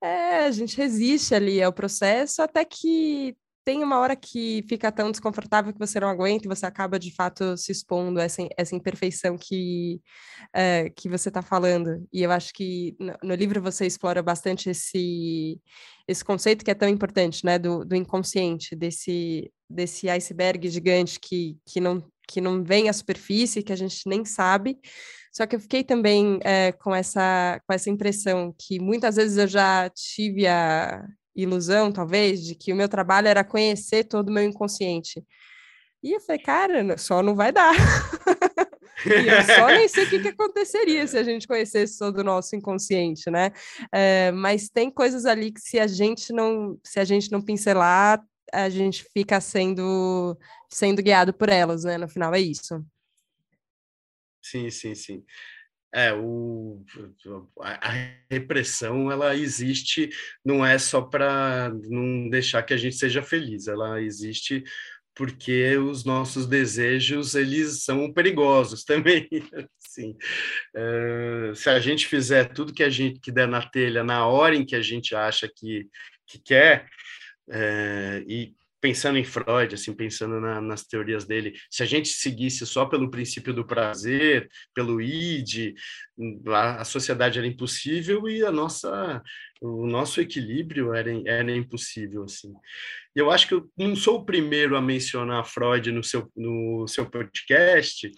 É, 0.02 0.46
a 0.46 0.52
gente 0.52 0.78
resiste 0.78 1.36
ali 1.36 1.62
ao 1.62 1.74
processo 1.74 2.42
até 2.42 2.64
que 2.64 3.36
tem 3.70 3.84
uma 3.84 4.00
hora 4.00 4.16
que 4.16 4.66
fica 4.68 4.92
tão 4.92 5.12
desconfortável 5.12 5.72
que 5.72 5.78
você 5.78 6.00
não 6.00 6.10
aguenta 6.10 6.46
e 6.46 6.48
você 6.48 6.66
acaba 6.66 6.98
de 6.98 7.14
fato 7.14 7.56
se 7.56 7.72
expondo 7.72 8.20
a 8.20 8.24
essa, 8.24 8.42
essa 8.58 8.76
imperfeição 8.76 9.38
que, 9.38 10.02
é, 10.52 10.90
que 10.90 11.08
você 11.08 11.30
está 11.30 11.44
falando. 11.44 12.08
E 12.12 12.24
eu 12.24 12.32
acho 12.32 12.52
que 12.54 12.96
no, 13.00 13.14
no, 13.24 13.36
livro 13.36 13.62
você 13.62 13.86
explora 13.86 14.24
bastante 14.24 14.72
esse, 14.72 15.62
esse 16.08 16.26
conceito 16.26 16.66
que 16.66 16.72
é 16.72 16.74
tão 16.74 16.90
importante, 16.90 17.46
né, 17.46 17.60
do, 17.60 17.86
do 17.86 17.96
inconsciente, 17.96 18.76
desse, 18.76 19.52
desse 19.70 20.10
iceberg 20.10 20.68
gigante 20.68 21.20
que, 21.20 21.56
que, 21.64 21.80
não, 21.80 22.04
que 22.30 22.40
não 22.40 22.64
vem 22.64 22.88
à 22.88 22.94
superfície, 22.94 23.64
que 23.64 23.74
a 23.74 23.76
gente 23.76 24.08
nem 24.08 24.24
sabe. 24.24 24.78
Só 25.34 25.48
que 25.48 25.56
eu 25.56 25.60
fiquei 25.60 25.84
também 25.84 26.40
é, 26.44 26.72
com, 26.72 26.94
essa, 26.94 27.60
com 27.66 27.74
essa 27.74 27.90
impressão 27.90 28.54
que 28.56 28.80
muitas 28.80 29.16
vezes 29.16 29.38
eu 29.38 29.48
já 29.48 29.90
tive 29.90 30.46
a 30.46 31.04
ilusão, 31.36 31.92
talvez, 31.92 32.44
de 32.44 32.54
que 32.54 32.72
o 32.72 32.76
meu 32.76 32.88
trabalho 32.88 33.28
era 33.28 33.44
conhecer 33.44 34.04
todo 34.04 34.30
o 34.30 34.32
meu 34.32 34.44
inconsciente. 34.44 35.24
E 36.04 36.14
eu 36.14 36.22
falei, 36.22 36.42
cara, 36.42 36.98
só 36.98 37.24
não 37.24 37.36
vai 37.36 37.52
dar. 37.52 37.74
e 39.06 39.28
eu 39.28 39.56
só 39.56 39.68
nem 39.68 39.88
sei 39.88 40.04
o 40.06 40.10
que, 40.10 40.20
que, 40.20 40.28
aconteceria 40.30 41.08
se 41.08 41.18
a 41.18 41.24
gente 41.24 41.48
conhecesse 41.48 41.98
todo 41.98 42.20
o 42.20 42.24
nosso 42.24 42.56
inconsciente, 42.56 43.30
né? 43.32 43.52
É, 43.92 44.32
mas 44.32 44.70
tem 44.70 44.92
coisas 44.92 45.26
ali 45.26 45.52
que 45.52 45.62
se 45.62 45.80
a 45.80 45.88
gente 45.88 46.32
não, 46.32 46.78
se 46.84 47.00
a 47.00 47.04
gente 47.04 47.32
não 47.32 47.42
pincelar, 47.42 48.22
a 48.54 48.70
gente 48.70 49.06
fica 49.14 49.40
sendo, 49.42 50.38
sendo 50.70 51.02
guiado 51.02 51.34
por 51.34 51.50
elas, 51.50 51.84
né? 51.84 51.98
No 51.98 52.08
final 52.08 52.34
é 52.34 52.40
isso. 52.40 52.84
Sim, 54.42 54.70
sim, 54.70 54.96
sim. 54.96 55.24
É, 55.92 56.14
o, 56.14 56.84
a 57.60 57.90
repressão 58.30 59.12
ela 59.12 59.36
existe, 59.36 60.10
não 60.46 60.64
é 60.64 60.78
só 60.78 61.02
para 61.02 61.72
não 61.90 62.30
deixar 62.30 62.62
que 62.62 62.74
a 62.74 62.78
gente 62.78 62.96
seja 62.96 63.24
feliz, 63.24 63.68
ela 63.68 64.00
existe 64.00 64.64
porque 65.20 65.76
os 65.76 66.06
nossos 66.06 66.48
desejos 66.48 67.36
eles 67.36 67.84
são 67.84 68.14
perigosos 68.14 68.86
também. 68.86 69.28
Sim. 69.78 70.16
Uh, 70.74 71.54
se 71.54 71.70
a 71.70 71.78
gente 71.78 72.08
fizer 72.08 72.46
tudo 72.54 72.74
que 72.74 72.84
a 72.84 72.90
gente 72.90 73.20
que 73.20 73.30
der 73.30 73.46
na 73.46 73.62
telha 73.62 74.02
na 74.02 74.26
hora 74.26 74.56
em 74.56 74.66
que 74.66 74.78
a 74.78 74.82
gente 74.82 75.14
acha 75.14 75.50
que, 75.54 75.88
que 76.26 76.40
quer, 76.40 76.88
uh, 77.50 78.24
e 78.28 78.54
pensando 78.82 79.18
em 79.18 79.24
Freud, 79.24 79.76
assim, 79.76 79.94
pensando 79.94 80.40
na, 80.40 80.62
nas 80.62 80.86
teorias 80.86 81.26
dele, 81.26 81.54
se 81.70 81.84
a 81.84 81.86
gente 81.86 82.10
seguisse 82.10 82.66
só 82.66 82.86
pelo 82.86 83.12
princípio 83.12 83.54
do 83.54 83.66
prazer, 83.66 84.50
pelo 84.74 85.02
id, 85.02 85.76
a, 86.48 86.82
a 86.82 86.86
sociedade 86.86 87.38
era 87.38 87.48
impossível 87.48 88.28
e 88.30 88.44
a 88.44 88.52
nossa, 88.52 89.22
o 89.62 89.86
nosso 89.86 90.22
equilíbrio 90.22 90.94
era, 90.94 91.12
era 91.26 91.52
impossível, 91.56 92.24
assim. 92.24 92.54
Eu 93.14 93.30
acho 93.30 93.48
que 93.48 93.54
eu 93.54 93.70
não 93.78 93.96
sou 93.96 94.20
o 94.20 94.26
primeiro 94.26 94.78
a 94.78 94.82
mencionar 94.82 95.46
Freud 95.46 95.92
no 95.92 96.04
seu, 96.04 96.32
no 96.36 96.88
seu 96.88 97.10
podcast, 97.10 98.10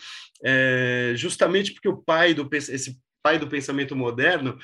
é, 0.44 1.14
justamente 1.16 1.74
porque 1.74 1.90
o 1.90 1.98
pai 1.98 2.34
do 2.34 2.48
esse 2.54 3.00
pai 3.24 3.38
do 3.38 3.48
pensamento 3.48 3.96
moderno 3.96 4.58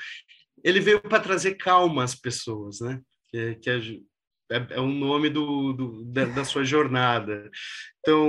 ele 0.64 0.80
veio 0.80 1.00
para 1.00 1.20
trazer 1.20 1.54
calma 1.54 2.02
às 2.02 2.14
pessoas, 2.14 2.80
né? 2.80 3.00
Que, 3.30 3.54
que 3.56 3.70
é, 4.50 4.76
é 4.76 4.80
o 4.80 4.86
nome 4.86 5.28
do, 5.28 5.72
do 5.72 6.04
da, 6.04 6.24
da, 6.24 6.44
sua 6.44 6.64
jornada. 6.64 7.50
Então, 8.00 8.24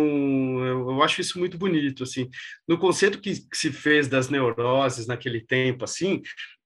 eu, 0.66 0.90
eu, 0.92 1.04
acho 1.04 1.22
isso 1.22 1.40
muito 1.40 1.58
bonito, 1.58 2.04
assim. 2.04 2.30
No 2.68 2.78
conceito 2.78 3.20
que, 3.20 3.48
que 3.48 3.58
se 3.58 3.72
fez 3.72 4.08
das 4.08 4.30
neuroses 4.30 5.08
naquele 5.08 5.42
tempo, 5.42 5.84
assim, 5.84 6.22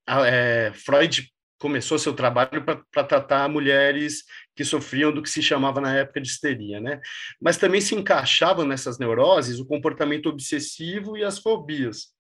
a, 0.08 0.26
é, 0.28 0.74
Freud 0.74 1.30
começou 1.60 1.98
seu 1.98 2.14
trabalho 2.14 2.64
para 2.64 3.04
tratar 3.06 3.48
mulheres 3.48 4.24
que 4.54 4.66
sofriam 4.66 5.14
do 5.14 5.22
que 5.22 5.30
se 5.30 5.42
chamava 5.42 5.80
na 5.80 5.96
época 5.96 6.20
de 6.20 6.28
histeria, 6.28 6.82
né? 6.82 7.00
Mas 7.42 7.58
também 7.58 7.80
se 7.80 7.96
encaixavam 7.96 8.66
nessas 8.66 9.00
neuroses 9.00 9.60
o 9.60 9.66
comportamento 9.66 10.28
obsessivo 10.28 11.18
e 11.18 11.24
as 11.24 11.40
fobias. 11.40 12.14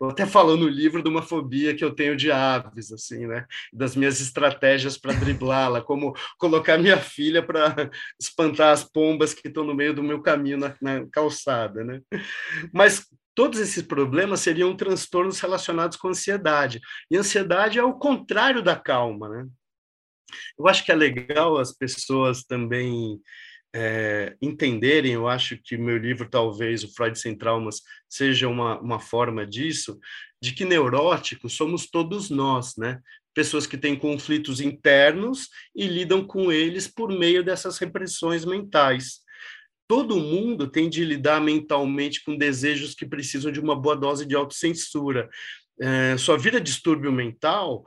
Eu 0.00 0.10
até 0.10 0.24
falo 0.24 0.56
no 0.56 0.68
livro 0.68 1.02
de 1.02 1.08
uma 1.08 1.22
fobia 1.22 1.74
que 1.74 1.84
eu 1.84 1.92
tenho 1.92 2.16
de 2.16 2.30
aves, 2.30 2.92
assim, 2.92 3.26
né? 3.26 3.46
Das 3.72 3.96
minhas 3.96 4.20
estratégias 4.20 4.96
para 4.96 5.12
driblá-la, 5.12 5.82
como 5.82 6.14
colocar 6.38 6.78
minha 6.78 6.98
filha 6.98 7.42
para 7.44 7.90
espantar 8.20 8.72
as 8.72 8.84
pombas 8.84 9.34
que 9.34 9.48
estão 9.48 9.64
no 9.64 9.74
meio 9.74 9.92
do 9.92 10.02
meu 10.02 10.22
caminho 10.22 10.56
na, 10.56 10.76
na 10.80 11.06
calçada, 11.10 11.82
né? 11.82 12.00
Mas 12.72 13.08
todos 13.34 13.58
esses 13.58 13.82
problemas 13.82 14.40
seriam 14.40 14.76
transtornos 14.76 15.40
relacionados 15.40 15.96
com 15.96 16.08
ansiedade. 16.08 16.80
E 17.10 17.16
ansiedade 17.16 17.78
é 17.78 17.82
o 17.82 17.94
contrário 17.94 18.62
da 18.62 18.76
calma, 18.76 19.28
né? 19.28 19.46
Eu 20.58 20.68
acho 20.68 20.84
que 20.84 20.92
é 20.92 20.94
legal 20.94 21.56
as 21.58 21.72
pessoas 21.72 22.44
também 22.44 23.20
é, 23.74 24.36
entenderem, 24.40 25.12
eu 25.12 25.28
acho 25.28 25.58
que 25.62 25.76
meu 25.76 25.98
livro, 25.98 26.28
talvez, 26.28 26.82
o 26.82 26.92
Freud 26.94 27.18
Sem 27.18 27.36
Traumas, 27.36 27.82
seja 28.08 28.48
uma, 28.48 28.80
uma 28.80 28.98
forma 28.98 29.46
disso, 29.46 29.98
de 30.40 30.52
que 30.52 30.64
neuróticos 30.64 31.54
somos 31.54 31.88
todos 31.88 32.30
nós, 32.30 32.76
né? 32.76 33.00
Pessoas 33.34 33.66
que 33.66 33.76
têm 33.76 33.94
conflitos 33.94 34.60
internos 34.60 35.48
e 35.74 35.86
lidam 35.86 36.24
com 36.26 36.50
eles 36.50 36.88
por 36.88 37.10
meio 37.10 37.44
dessas 37.44 37.78
repressões 37.78 38.44
mentais. 38.44 39.20
Todo 39.86 40.16
mundo 40.16 40.68
tem 40.68 40.88
de 40.88 41.04
lidar 41.04 41.40
mentalmente 41.40 42.22
com 42.24 42.36
desejos 42.36 42.94
que 42.94 43.06
precisam 43.06 43.52
de 43.52 43.60
uma 43.60 43.76
boa 43.76 43.96
dose 43.96 44.26
de 44.26 44.34
autocensura. 44.34 45.28
É, 45.80 46.16
só 46.18 46.36
vira 46.36 46.60
distúrbio 46.60 47.12
mental 47.12 47.84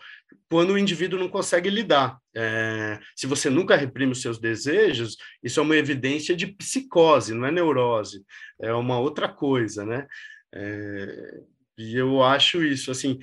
quando 0.52 0.72
o 0.72 0.78
indivíduo 0.78 1.18
não 1.18 1.30
consegue 1.30 1.70
lidar. 1.70 2.20
É, 2.36 3.00
se 3.16 3.26
você 3.26 3.50
nunca 3.50 3.78
reprime 3.78 4.12
os 4.12 4.22
seus 4.22 4.38
desejos, 4.38 5.16
isso 5.42 5.62
é 5.62 5.64
uma 5.64 5.78
evidência 5.78 6.36
de 6.36 6.46
psicose, 6.46 7.34
não 7.34 7.46
é 7.48 7.52
neurose, 7.52 8.22
é 8.62 8.74
uma 8.74 9.00
outra 9.00 9.30
coisa, 9.30 9.86
né? 9.86 10.06
É, 10.54 11.40
e 11.78 11.96
eu 11.96 12.22
acho 12.22 12.62
isso, 12.66 12.92
assim, 12.92 13.18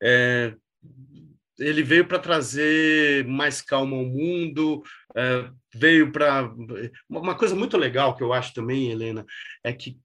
é, 0.00 0.54
ele 1.58 1.82
veio 1.82 2.06
para 2.06 2.20
trazer 2.20 3.26
mais 3.26 3.60
calma 3.60 3.96
ao 3.96 4.04
mundo, 4.04 4.80
é, 5.16 5.50
veio 5.74 6.12
para... 6.12 6.48
Uma 7.10 7.34
coisa 7.34 7.56
muito 7.56 7.76
legal 7.76 8.16
que 8.16 8.22
eu 8.22 8.32
acho 8.32 8.54
também, 8.54 8.92
Helena, 8.92 9.26
é 9.64 9.72
que 9.72 9.98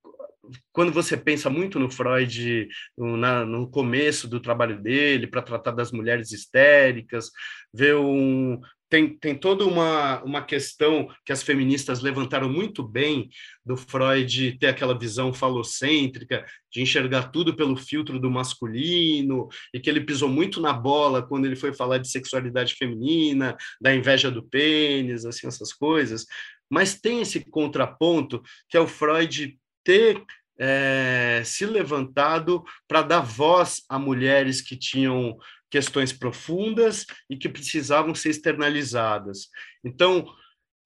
quando 0.71 0.91
você 0.91 1.15
pensa 1.15 1.49
muito 1.49 1.79
no 1.79 1.89
Freud, 1.89 2.67
no, 2.97 3.17
na, 3.17 3.45
no 3.45 3.69
começo 3.69 4.27
do 4.27 4.39
trabalho 4.39 4.81
dele, 4.81 5.27
para 5.27 5.41
tratar 5.41 5.71
das 5.71 5.91
mulheres 5.91 6.31
histéricas, 6.31 7.29
vê 7.73 7.93
um, 7.93 8.59
tem, 8.93 9.17
tem 9.17 9.33
toda 9.33 9.65
uma, 9.65 10.21
uma 10.23 10.43
questão 10.43 11.07
que 11.25 11.33
as 11.33 11.41
feministas 11.41 12.01
levantaram 12.01 12.47
muito 12.47 12.87
bem 12.87 13.27
do 13.65 13.75
Freud 13.75 14.55
ter 14.59 14.67
aquela 14.67 14.95
visão 14.95 15.33
falocêntrica, 15.33 16.45
de 16.71 16.79
enxergar 16.79 17.31
tudo 17.31 17.55
pelo 17.55 17.75
filtro 17.75 18.19
do 18.19 18.29
masculino, 18.29 19.47
e 19.73 19.79
que 19.79 19.89
ele 19.89 20.01
pisou 20.01 20.29
muito 20.29 20.61
na 20.61 20.73
bola 20.73 21.25
quando 21.25 21.45
ele 21.45 21.55
foi 21.55 21.73
falar 21.73 21.97
de 21.97 22.07
sexualidade 22.07 22.75
feminina, 22.75 23.57
da 23.81 23.95
inveja 23.95 24.29
do 24.29 24.43
pênis, 24.43 25.25
assim, 25.25 25.47
essas 25.47 25.73
coisas. 25.73 26.27
Mas 26.69 26.99
tem 26.99 27.21
esse 27.21 27.43
contraponto 27.49 28.43
que 28.69 28.77
é 28.77 28.79
o 28.79 28.87
Freud 28.87 29.57
ter 29.83 30.23
é, 30.59 31.41
se 31.43 31.65
levantado 31.65 32.63
para 32.87 33.01
dar 33.01 33.21
voz 33.21 33.83
a 33.89 33.97
mulheres 33.97 34.61
que 34.61 34.77
tinham 34.77 35.37
questões 35.69 36.13
profundas 36.13 37.05
e 37.29 37.35
que 37.35 37.49
precisavam 37.49 38.13
ser 38.13 38.29
externalizadas. 38.29 39.49
Então, 39.83 40.25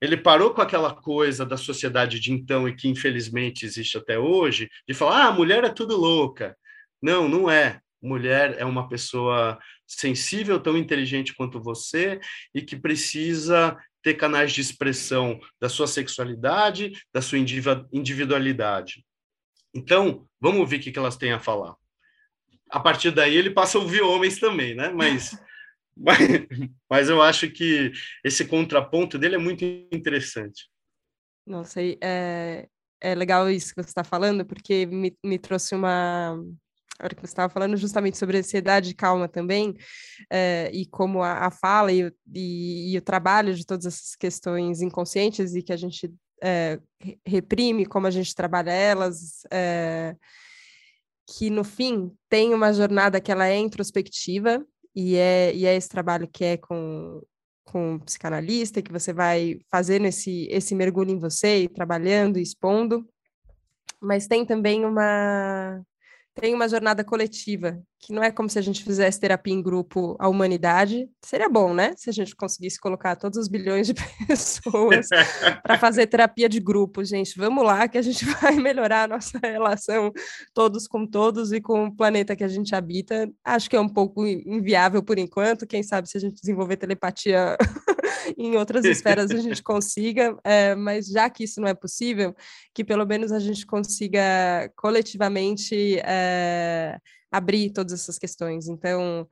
ele 0.02 0.16
parou 0.16 0.54
com 0.54 0.62
aquela 0.62 0.94
coisa 0.94 1.46
da 1.46 1.58
sociedade 1.58 2.20
de 2.20 2.32
então 2.32 2.68
e 2.68 2.76
que 2.76 2.88
infelizmente 2.88 3.66
existe 3.66 3.98
até 3.98 4.18
hoje, 4.18 4.70
de 4.88 4.94
falar: 4.94 5.26
ah, 5.26 5.28
a 5.28 5.32
mulher 5.32 5.64
é 5.64 5.70
tudo 5.70 5.98
louca. 5.98 6.56
Não, 7.02 7.28
não 7.28 7.50
é. 7.50 7.82
Mulher 8.02 8.56
é 8.60 8.64
uma 8.64 8.88
pessoa 8.88 9.60
sensível, 9.86 10.60
tão 10.60 10.78
inteligente 10.78 11.34
quanto 11.34 11.62
você 11.62 12.20
e 12.54 12.62
que 12.62 12.76
precisa 12.76 13.76
ter 14.08 14.14
canais 14.14 14.54
de 14.54 14.62
expressão 14.62 15.38
da 15.60 15.68
sua 15.68 15.86
sexualidade, 15.86 16.94
da 17.14 17.22
sua 17.22 17.38
individualidade. 17.38 19.06
Então, 19.76 20.26
vamos 20.40 20.62
ouvir 20.62 20.78
o 20.78 20.80
que 20.80 20.98
elas 20.98 21.18
têm 21.18 21.34
a 21.34 21.40
falar. 21.42 21.76
A 22.70 22.80
partir 22.80 23.12
daí, 23.12 23.36
ele 23.36 23.50
passa 23.50 23.78
a 23.78 23.82
ouvir 23.82 24.02
homens 24.02 24.40
também, 24.40 24.74
né? 24.74 24.88
Mas, 24.92 25.38
mas, 25.94 26.20
mas 26.90 27.10
eu 27.10 27.22
acho 27.22 27.52
que 27.52 27.92
esse 28.24 28.46
contraponto 28.46 29.18
dele 29.18 29.36
é 29.36 29.40
muito 29.40 29.66
interessante. 29.92 30.70
Nossa, 31.46 31.82
é, 32.02 32.66
é 33.02 33.14
legal 33.14 33.50
isso 33.50 33.76
que 33.76 33.84
você 33.84 33.90
está 33.90 34.06
falando, 34.06 34.46
porque 34.46 34.86
me, 34.86 35.14
me 35.22 35.38
trouxe 35.38 35.76
uma, 35.76 36.42
a 37.00 37.06
hora 37.06 37.16
que 37.16 37.22
você 37.22 37.32
estava 37.32 37.52
falando 37.52 37.78
justamente 37.78 38.18
sobre 38.18 38.38
ansiedade 38.38 38.90
e 38.90 38.96
calma 38.96 39.28
também, 39.28 39.76
é, 40.32 40.70
e 40.74 40.86
como 40.86 41.22
a, 41.22 41.46
a 41.46 41.52
fala 41.52 41.92
e, 41.92 42.12
e, 42.34 42.94
e, 42.94 42.98
o 42.98 43.02
trabalho 43.02 43.54
de 43.54 43.66
todas 43.66 43.86
essas 43.86 44.16
questões 44.16 44.82
inconscientes 44.82 45.54
e 45.54 45.62
que 45.62 45.72
a 45.72 45.78
gente 45.78 46.12
é, 46.42 46.80
reprime, 47.26 47.86
como 47.86 48.08
a 48.08 48.12
gente 48.12 48.34
trabalha 48.34 48.72
elas, 48.72 49.44
é, 49.52 50.16
que 51.28 51.50
no 51.50 51.64
fim 51.64 52.12
tem 52.30 52.54
uma 52.54 52.74
jornada 52.74 53.22
que 53.22 53.32
ela 53.32 53.48
é 53.48 53.58
introspectiva, 53.58 54.66
e 54.96 55.16
é, 55.16 55.54
e 55.54 55.66
é 55.68 55.76
esse 55.76 55.90
trabalho 55.90 56.28
que 56.28 56.44
é 56.44 56.58
com, 56.58 57.22
com 57.64 57.94
um 57.94 58.00
psicanalista, 58.00 58.82
que 58.82 58.92
você 58.92 59.14
vai 59.14 59.60
fazendo 59.70 60.08
esse, 60.08 60.48
esse 60.50 60.74
mergulho 60.74 61.12
em 61.12 61.20
você 61.20 61.64
e 61.64 61.70
trabalhando, 61.70 62.40
expondo, 62.40 63.08
mas 64.02 64.26
tem 64.26 64.44
também 64.44 64.84
uma 64.84 65.84
tem 66.40 66.54
uma 66.54 66.70
jornada 66.70 67.04
coletiva, 67.04 67.82
que 68.00 68.14
não 68.14 68.24
é 68.24 68.32
como 68.32 68.50
se 68.50 68.60
a 68.60 68.62
gente 68.62 68.84
fizesse 68.84 69.20
terapia 69.20 69.54
em 69.54 69.62
grupo 69.62 70.16
a 70.20 70.30
humanidade. 70.30 71.10
Seria 71.22 71.50
bom, 71.50 71.74
né? 71.74 71.94
Se 71.98 72.10
a 72.10 72.14
gente 72.14 72.36
conseguisse 72.36 72.80
colocar 72.80 73.16
todos 73.16 73.38
os 73.38 73.48
bilhões 73.48 73.88
de 73.88 73.96
pessoas 74.28 75.08
para 75.64 75.78
fazer 75.80 76.06
terapia 76.08 76.48
de 76.48 76.60
grupo, 76.60 77.04
gente. 77.04 77.38
Vamos 77.38 77.64
lá, 77.66 77.88
que 77.88 77.98
a 77.98 78.02
gente 78.02 78.24
vai 78.40 78.56
melhorar 78.56 79.04
a 79.04 79.08
nossa 79.08 79.40
relação 79.42 80.12
todos 80.54 80.88
com 80.88 81.06
todos 81.06 81.52
e 81.52 81.60
com 81.60 81.86
o 81.86 81.96
planeta 81.96 82.36
que 82.36 82.44
a 82.44 82.48
gente 82.48 82.76
habita. 82.76 83.30
Acho 83.44 83.70
que 83.70 83.76
é 83.76 83.82
um 83.82 83.90
pouco 83.90 84.26
inviável 84.26 85.02
por 85.02 85.18
enquanto. 85.18 85.66
Quem 85.66 85.82
sabe 85.82 86.08
se 86.08 86.18
a 86.18 86.22
gente 86.22 86.40
desenvolver 86.40 86.78
telepatia 86.78 87.58
em 88.38 88.56
outras 88.56 88.84
esferas 88.86 89.32
a 89.32 89.38
gente 89.38 89.62
consiga, 89.62 90.38
é, 90.44 90.76
mas 90.76 91.08
já 91.08 91.30
que 91.30 91.44
isso 91.44 91.62
não 91.62 91.68
é 91.68 91.74
possível, 91.74 92.36
que 92.74 92.84
pelo 92.84 93.06
menos 93.06 93.32
a 93.32 93.40
gente 93.40 93.66
consiga 93.66 94.72
coletivamente 94.76 96.00
é, 96.00 96.98
abrir 97.32 97.72
todas 97.72 97.94
essas 97.94 98.18
questões. 98.18 98.68
Então, 98.68 99.28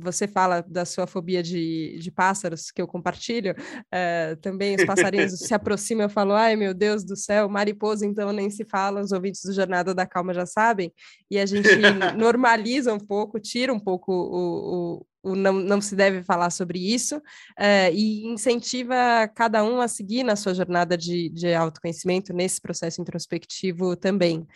você 0.00 0.28
fala 0.28 0.62
da 0.62 0.84
sua 0.84 1.06
fobia 1.06 1.42
de, 1.42 1.98
de 1.98 2.10
pássaros, 2.10 2.70
que 2.70 2.82
eu 2.82 2.86
compartilho, 2.86 3.54
é, 3.90 4.36
também 4.36 4.76
os 4.76 4.84
passarinhos 4.84 5.38
se 5.38 5.52
aproximam, 5.54 6.04
eu 6.04 6.10
falo, 6.10 6.32
ai 6.32 6.56
meu 6.56 6.74
Deus 6.74 7.04
do 7.04 7.16
céu, 7.16 7.48
mariposa 7.48 8.06
então 8.06 8.32
nem 8.32 8.50
se 8.50 8.64
fala, 8.64 9.00
os 9.00 9.12
ouvintes 9.12 9.42
do 9.44 9.52
Jornada 9.52 9.94
da 9.94 10.06
Calma 10.06 10.34
já 10.34 10.46
sabem, 10.46 10.92
e 11.30 11.38
a 11.38 11.46
gente 11.46 11.68
normaliza 12.18 12.92
um 12.92 13.00
pouco, 13.00 13.40
tira 13.40 13.72
um 13.72 13.80
pouco 13.80 14.12
o, 14.12 14.98
o 14.98 15.06
o 15.24 15.34
não, 15.34 15.54
não 15.54 15.80
se 15.80 15.96
deve 15.96 16.22
falar 16.22 16.50
sobre 16.50 16.78
isso, 16.78 17.20
é, 17.58 17.90
e 17.92 18.26
incentiva 18.26 18.94
cada 19.34 19.64
um 19.64 19.80
a 19.80 19.88
seguir 19.88 20.22
na 20.22 20.36
sua 20.36 20.52
jornada 20.52 20.96
de, 20.98 21.30
de 21.30 21.52
autoconhecimento 21.54 22.32
nesse 22.34 22.60
processo 22.60 23.00
introspectivo 23.00 23.96
também. 23.96 24.46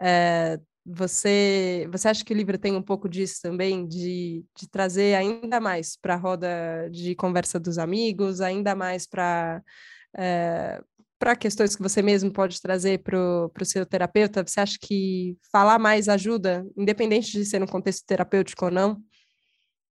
É, 0.00 0.60
você, 0.90 1.86
você 1.92 2.08
acha 2.08 2.24
que 2.24 2.32
o 2.32 2.36
livro 2.36 2.56
tem 2.56 2.74
um 2.74 2.82
pouco 2.82 3.08
disso 3.08 3.40
também, 3.42 3.86
de, 3.86 4.44
de 4.56 4.68
trazer 4.70 5.14
ainda 5.14 5.60
mais 5.60 5.96
para 5.96 6.14
a 6.14 6.16
roda 6.16 6.88
de 6.90 7.14
conversa 7.14 7.60
dos 7.60 7.78
amigos, 7.78 8.40
ainda 8.40 8.74
mais 8.74 9.06
para 9.06 9.62
é, 10.16 10.80
para 11.18 11.34
questões 11.34 11.74
que 11.74 11.82
você 11.82 12.00
mesmo 12.00 12.32
pode 12.32 12.62
trazer 12.62 13.02
para 13.02 13.18
o 13.18 13.64
seu 13.64 13.84
terapeuta? 13.84 14.46
Você 14.46 14.60
acha 14.60 14.78
que 14.80 15.36
falar 15.50 15.78
mais 15.78 16.08
ajuda, 16.08 16.64
independente 16.76 17.32
de 17.32 17.44
ser 17.44 17.62
um 17.62 17.66
contexto 17.66 18.06
terapêutico 18.06 18.66
ou 18.66 18.70
não? 18.70 19.02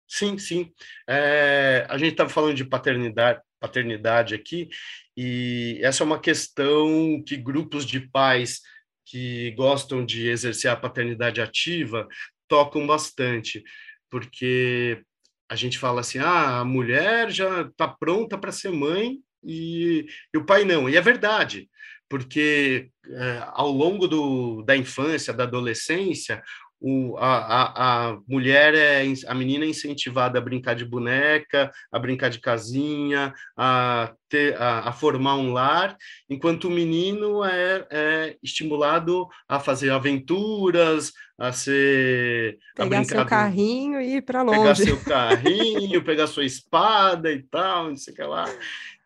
Sim, 0.06 0.36
sim. 0.36 0.70
É, 1.08 1.86
a 1.88 1.96
gente 1.96 2.12
estava 2.12 2.28
falando 2.28 2.54
de 2.54 2.64
paternidade, 2.64 3.40
paternidade 3.58 4.34
aqui, 4.34 4.68
e 5.16 5.80
essa 5.82 6.02
é 6.02 6.06
uma 6.06 6.20
questão 6.20 7.22
que 7.26 7.36
grupos 7.36 7.86
de 7.86 8.00
pais 8.00 8.60
que 9.06 9.50
gostam 9.52 10.04
de 10.04 10.28
exercer 10.28 10.70
a 10.70 10.76
paternidade 10.76 11.40
ativa 11.40 12.08
tocam 12.48 12.86
bastante, 12.86 13.62
porque 14.10 15.02
a 15.48 15.56
gente 15.56 15.78
fala 15.78 16.00
assim: 16.00 16.18
ah, 16.18 16.60
a 16.60 16.64
mulher 16.64 17.30
já 17.30 17.62
está 17.62 17.88
pronta 17.88 18.38
para 18.38 18.52
ser 18.52 18.70
mãe 18.70 19.18
e, 19.42 20.06
e, 20.32 20.38
o 20.38 20.44
pai 20.44 20.64
não. 20.64 20.88
E 20.88 20.96
é 20.96 21.00
verdade, 21.00 21.68
porque 22.08 22.90
é, 23.06 23.44
ao 23.48 23.70
longo 23.70 24.06
do, 24.06 24.62
da 24.62 24.76
infância, 24.76 25.32
da 25.32 25.44
adolescência, 25.44 26.42
o, 26.86 27.16
a, 27.16 27.38
a, 27.38 28.10
a, 28.10 28.18
mulher 28.28 28.74
é 28.74 29.02
a 29.26 29.34
menina 29.34 29.64
é 29.64 29.68
incentivada 29.68 30.38
a 30.38 30.42
brincar 30.42 30.74
de 30.74 30.84
boneca, 30.84 31.72
a 31.90 31.98
brincar 31.98 32.28
de 32.28 32.38
casinha, 32.38 33.32
a, 33.56 34.12
ter, 34.28 34.54
a, 34.60 34.90
a 34.90 34.92
formar 34.92 35.36
um 35.36 35.54
lar, 35.54 35.96
enquanto 36.28 36.64
o 36.64 36.70
menino 36.70 37.42
é, 37.42 37.86
é, 37.90 38.36
estimulado 38.42 39.26
a 39.48 39.58
fazer 39.58 39.88
aventuras, 39.92 41.10
a 41.38 41.52
ser 41.52 42.58
pegar 42.76 43.00
a 43.00 43.04
seu 43.04 43.24
carrinho 43.24 43.98
e 43.98 44.16
ir 44.16 44.22
para 44.22 44.42
longe, 44.42 44.60
pegar 44.60 44.74
seu 44.74 45.00
carrinho, 45.08 46.04
pegar 46.04 46.26
sua 46.26 46.44
espada 46.44 47.32
e 47.32 47.42
tal, 47.44 47.88
não 47.88 47.96
sei 47.96 48.12
o 48.12 48.16
que 48.16 48.22
lá. 48.24 48.44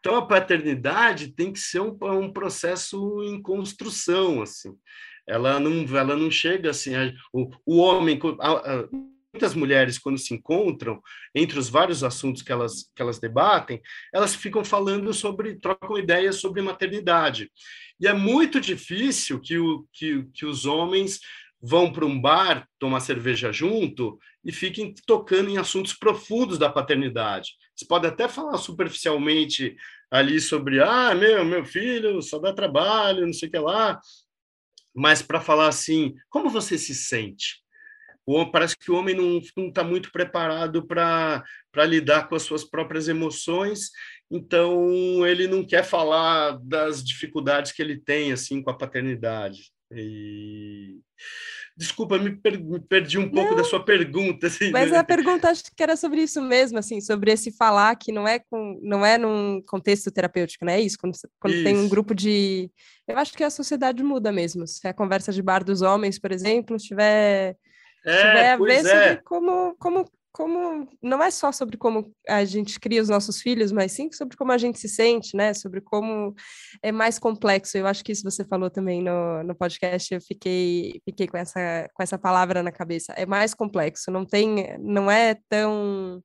Então 0.00 0.16
a 0.16 0.26
paternidade 0.26 1.28
tem 1.28 1.52
que 1.52 1.60
ser 1.60 1.78
um, 1.78 1.96
um 2.02 2.32
processo 2.32 3.22
em 3.22 3.40
construção, 3.40 4.42
assim 4.42 4.76
ela 5.28 5.60
não, 5.60 5.96
ela 5.96 6.16
não 6.16 6.30
chega 6.30 6.70
assim. 6.70 6.94
A, 6.94 7.12
o, 7.32 7.50
o 7.66 7.76
homem, 7.78 8.18
a, 8.40 8.52
a, 8.52 8.88
muitas 9.32 9.54
mulheres, 9.54 9.98
quando 9.98 10.18
se 10.18 10.34
encontram, 10.34 11.00
entre 11.34 11.58
os 11.58 11.68
vários 11.68 12.02
assuntos 12.02 12.42
que 12.42 12.50
elas, 12.50 12.90
que 12.96 13.02
elas 13.02 13.18
debatem, 13.18 13.80
elas 14.12 14.34
ficam 14.34 14.64
falando 14.64 15.12
sobre, 15.12 15.56
trocam 15.56 15.98
ideias 15.98 16.36
sobre 16.36 16.62
maternidade. 16.62 17.50
E 18.00 18.06
é 18.06 18.12
muito 18.12 18.60
difícil 18.60 19.40
que, 19.40 19.58
o, 19.58 19.86
que, 19.92 20.24
que 20.32 20.46
os 20.46 20.64
homens 20.64 21.20
vão 21.60 21.92
para 21.92 22.06
um 22.06 22.20
bar 22.20 22.66
tomar 22.78 23.00
cerveja 23.00 23.52
junto 23.52 24.18
e 24.44 24.52
fiquem 24.52 24.94
tocando 25.06 25.50
em 25.50 25.58
assuntos 25.58 25.92
profundos 25.92 26.56
da 26.56 26.70
paternidade. 26.70 27.50
Você 27.74 27.84
pode 27.86 28.06
até 28.06 28.28
falar 28.28 28.56
superficialmente 28.58 29.76
ali 30.10 30.40
sobre, 30.40 30.80
ah, 30.80 31.14
meu, 31.14 31.44
meu 31.44 31.64
filho 31.64 32.22
só 32.22 32.38
dá 32.38 32.52
trabalho, 32.52 33.26
não 33.26 33.32
sei 33.32 33.48
o 33.48 33.50
que 33.50 33.58
lá, 33.58 34.00
mas 34.94 35.22
para 35.22 35.40
falar 35.40 35.68
assim, 35.68 36.14
como 36.28 36.50
você 36.50 36.76
se 36.76 36.94
sente? 36.94 37.62
O, 38.26 38.50
parece 38.50 38.76
que 38.76 38.90
o 38.90 38.94
homem 38.94 39.14
não 39.14 39.38
está 39.68 39.82
muito 39.82 40.12
preparado 40.12 40.86
para 40.86 41.44
lidar 41.86 42.28
com 42.28 42.34
as 42.34 42.42
suas 42.42 42.62
próprias 42.62 43.08
emoções, 43.08 43.90
então 44.30 45.26
ele 45.26 45.46
não 45.46 45.64
quer 45.64 45.82
falar 45.82 46.58
das 46.62 47.02
dificuldades 47.02 47.72
que 47.72 47.80
ele 47.80 47.98
tem 47.98 48.30
assim 48.30 48.62
com 48.62 48.70
a 48.70 48.76
paternidade. 48.76 49.72
E... 49.90 51.00
Desculpa, 51.76 52.18
me, 52.18 52.34
per 52.34 52.60
me, 52.60 52.80
perdi 52.80 53.18
um 53.18 53.30
pouco 53.30 53.50
não, 53.50 53.58
da 53.58 53.64
sua 53.64 53.84
pergunta. 53.84 54.48
Assim, 54.48 54.72
mas 54.72 54.90
né? 54.90 54.98
a 54.98 55.04
pergunta 55.04 55.48
acho 55.48 55.62
que 55.74 55.82
era 55.82 55.96
sobre 55.96 56.22
isso 56.22 56.42
mesmo, 56.42 56.76
assim, 56.76 57.00
sobre 57.00 57.30
esse 57.30 57.52
falar 57.52 57.94
que 57.94 58.10
não 58.10 58.26
é 58.26 58.40
com, 58.40 58.80
não 58.82 59.06
é 59.06 59.16
num 59.16 59.62
contexto 59.64 60.10
terapêutico, 60.10 60.64
não 60.64 60.72
é 60.72 60.80
isso? 60.80 60.98
Quando, 60.98 61.16
quando 61.38 61.54
isso. 61.54 61.64
tem 61.64 61.76
um 61.76 61.88
grupo 61.88 62.16
de. 62.16 62.68
Eu 63.06 63.16
acho 63.16 63.32
que 63.32 63.44
a 63.44 63.50
sociedade 63.50 64.02
muda 64.02 64.32
mesmo. 64.32 64.66
Se 64.66 64.88
a 64.88 64.92
conversa 64.92 65.32
de 65.32 65.40
bar 65.40 65.62
dos 65.62 65.80
homens, 65.80 66.18
por 66.18 66.32
exemplo, 66.32 66.74
estiver, 66.74 67.56
é, 68.04 68.16
tiver 68.16 68.50
a 68.50 68.56
ver 68.56 68.72
é. 68.72 68.82
sobre 68.82 69.22
como, 69.22 69.76
como 69.78 70.04
como 70.38 70.88
não 71.02 71.20
é 71.20 71.32
só 71.32 71.50
sobre 71.50 71.76
como 71.76 72.14
a 72.28 72.44
gente 72.44 72.78
cria 72.78 73.02
os 73.02 73.08
nossos 73.08 73.42
filhos, 73.42 73.72
mas 73.72 73.90
sim 73.90 74.08
sobre 74.12 74.36
como 74.36 74.52
a 74.52 74.56
gente 74.56 74.78
se 74.78 74.88
sente, 74.88 75.36
né? 75.36 75.52
Sobre 75.52 75.80
como 75.80 76.32
é 76.80 76.92
mais 76.92 77.18
complexo. 77.18 77.76
Eu 77.76 77.88
acho 77.88 78.04
que 78.04 78.12
isso 78.12 78.22
você 78.22 78.44
falou 78.44 78.70
também 78.70 79.02
no, 79.02 79.42
no 79.42 79.52
podcast, 79.56 80.14
eu 80.14 80.20
fiquei, 80.20 81.02
fiquei 81.04 81.26
com, 81.26 81.36
essa, 81.36 81.88
com 81.92 82.00
essa 82.04 82.16
palavra 82.16 82.62
na 82.62 82.70
cabeça. 82.70 83.12
É 83.14 83.26
mais 83.26 83.52
complexo, 83.52 84.12
não 84.12 84.24
tem, 84.24 84.78
não 84.78 85.10
é 85.10 85.34
tão 85.48 86.22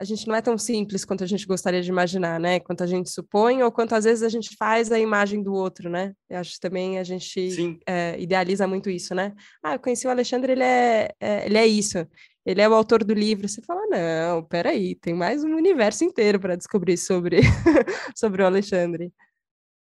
a 0.00 0.04
gente 0.04 0.28
não 0.28 0.34
é 0.34 0.40
tão 0.40 0.56
simples 0.56 1.04
quanto 1.04 1.24
a 1.24 1.26
gente 1.26 1.46
gostaria 1.46 1.82
de 1.82 1.88
imaginar, 1.88 2.38
né? 2.38 2.60
Quanto 2.60 2.84
a 2.84 2.86
gente 2.86 3.10
supõe, 3.10 3.62
ou 3.62 3.72
quanto 3.72 3.94
às 3.94 4.04
vezes 4.04 4.22
a 4.22 4.28
gente 4.28 4.56
faz 4.56 4.92
a 4.92 4.98
imagem 4.98 5.42
do 5.42 5.52
outro, 5.52 5.90
né? 5.90 6.12
Eu 6.30 6.38
acho 6.38 6.54
que 6.54 6.60
também 6.60 6.98
a 6.98 7.04
gente 7.04 7.78
é, 7.86 8.20
idealiza 8.20 8.66
muito 8.66 8.88
isso, 8.88 9.14
né? 9.14 9.34
Ah, 9.62 9.74
eu 9.74 9.80
conheci 9.80 10.06
o 10.06 10.10
Alexandre, 10.10 10.52
ele 10.52 10.62
é, 10.62 11.10
é, 11.20 11.46
ele 11.46 11.58
é 11.58 11.66
isso 11.66 12.06
ele 12.48 12.62
é 12.62 12.68
o 12.68 12.72
autor 12.72 13.04
do 13.04 13.12
livro. 13.12 13.46
Você 13.46 13.60
fala, 13.60 13.82
não, 13.88 14.42
peraí, 14.42 14.94
tem 14.94 15.12
mais 15.12 15.44
um 15.44 15.54
universo 15.54 16.02
inteiro 16.02 16.40
para 16.40 16.56
descobrir 16.56 16.96
sobre, 16.96 17.40
sobre 18.16 18.42
o 18.42 18.46
Alexandre. 18.46 19.12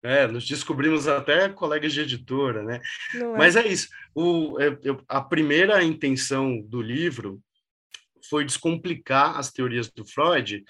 É, 0.03 0.27
nos 0.27 0.47
descobrimos 0.47 1.07
até 1.07 1.49
colegas 1.49 1.93
de 1.93 2.01
editora, 2.01 2.65
né? 2.65 2.81
É. 3.15 3.25
Mas 3.37 3.55
é 3.55 3.67
isso. 3.67 3.89
O, 4.13 4.61
é, 4.61 4.77
eu, 4.83 5.01
a 5.09 5.21
primeira 5.21 5.83
intenção 5.85 6.61
do 6.61 6.83
livro 6.83 7.41
foi 8.29 8.45
descomplicar 8.45 9.39
as 9.39 9.53
teorias 9.53 9.91
do 9.91 10.05
Freud, 10.05 10.65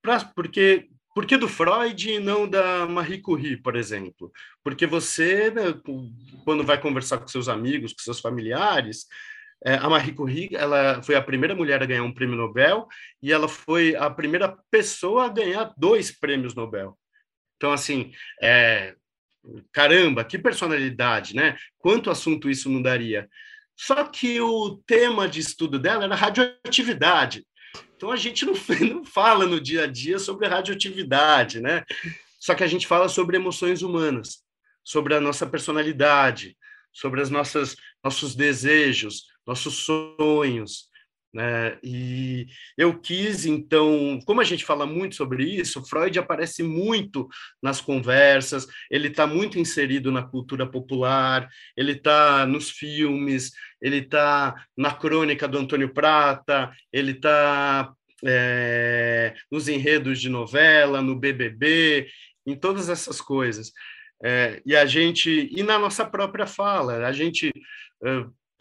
pra, 0.00 0.24
porque 0.24 0.88
por 1.14 1.26
que 1.26 1.36
do 1.36 1.48
Freud 1.48 2.10
e 2.10 2.18
não 2.18 2.48
da 2.48 2.86
Marie 2.86 3.20
Curie, 3.20 3.56
por 3.56 3.76
exemplo? 3.76 4.32
Porque 4.64 4.86
você, 4.86 5.50
né, 5.50 5.74
quando 6.44 6.64
vai 6.64 6.80
conversar 6.80 7.18
com 7.18 7.28
seus 7.28 7.48
amigos, 7.48 7.92
com 7.92 8.02
seus 8.02 8.18
familiares, 8.18 9.06
é, 9.64 9.74
a 9.74 9.88
Marie 9.88 10.14
Curie, 10.14 10.50
ela 10.54 11.02
foi 11.02 11.14
a 11.14 11.22
primeira 11.22 11.54
mulher 11.54 11.82
a 11.82 11.86
ganhar 11.86 12.02
um 12.02 12.12
prêmio 12.12 12.36
Nobel 12.36 12.88
e 13.22 13.30
ela 13.30 13.46
foi 13.46 13.94
a 13.94 14.10
primeira 14.10 14.56
pessoa 14.70 15.26
a 15.26 15.28
ganhar 15.28 15.72
dois 15.76 16.10
prêmios 16.10 16.54
Nobel. 16.54 16.98
Então, 17.56 17.72
assim, 17.72 18.12
é, 18.42 18.96
caramba, 19.70 20.24
que 20.24 20.38
personalidade, 20.38 21.36
né? 21.36 21.56
Quanto 21.78 22.10
assunto 22.10 22.50
isso 22.50 22.68
não 22.68 22.82
daria? 22.82 23.28
Só 23.76 24.04
que 24.04 24.40
o 24.40 24.76
tema 24.86 25.28
de 25.28 25.40
estudo 25.40 25.78
dela 25.78 26.04
era 26.04 26.14
radioatividade. 26.14 27.46
Então, 27.96 28.10
a 28.10 28.16
gente 28.16 28.44
não, 28.44 28.54
não 28.94 29.04
fala 29.04 29.46
no 29.46 29.60
dia 29.60 29.84
a 29.84 29.86
dia 29.86 30.18
sobre 30.18 30.46
radioatividade, 30.46 31.60
né? 31.60 31.84
Só 32.38 32.54
que 32.54 32.64
a 32.64 32.66
gente 32.66 32.86
fala 32.86 33.08
sobre 33.08 33.36
emoções 33.36 33.82
humanas, 33.82 34.42
sobre 34.84 35.14
a 35.14 35.20
nossa 35.20 35.46
personalidade, 35.46 36.56
sobre 36.92 37.20
as 37.20 37.30
nossas 37.30 37.76
nossos 38.02 38.34
desejos, 38.34 39.26
nossos 39.46 39.74
sonhos. 39.84 40.88
Né? 41.32 41.78
E 41.82 42.46
eu 42.76 42.98
quis, 42.98 43.46
então, 43.46 44.20
como 44.26 44.40
a 44.40 44.44
gente 44.44 44.64
fala 44.64 44.84
muito 44.84 45.14
sobre 45.14 45.44
isso, 45.44 45.82
Freud 45.86 46.18
aparece 46.18 46.62
muito 46.62 47.26
nas 47.62 47.80
conversas, 47.80 48.66
ele 48.90 49.08
está 49.08 49.26
muito 49.26 49.58
inserido 49.58 50.12
na 50.12 50.22
cultura 50.22 50.66
popular, 50.66 51.48
ele 51.74 51.92
está 51.92 52.44
nos 52.46 52.70
filmes, 52.70 53.52
ele 53.80 53.98
está 53.98 54.54
na 54.76 54.92
crônica 54.92 55.48
do 55.48 55.58
Antônio 55.58 55.92
Prata, 55.94 56.70
ele 56.92 57.12
está 57.12 57.92
é, 58.24 59.34
nos 59.50 59.68
enredos 59.68 60.20
de 60.20 60.28
novela, 60.28 61.00
no 61.00 61.16
BBB, 61.18 62.08
em 62.46 62.54
todas 62.54 62.88
essas 62.88 63.20
coisas. 63.20 63.72
É, 64.22 64.62
e 64.64 64.76
a 64.76 64.86
gente, 64.86 65.50
e 65.50 65.62
na 65.62 65.78
nossa 65.78 66.04
própria 66.04 66.46
fala, 66.46 67.06
a 67.06 67.12
gente. 67.12 67.52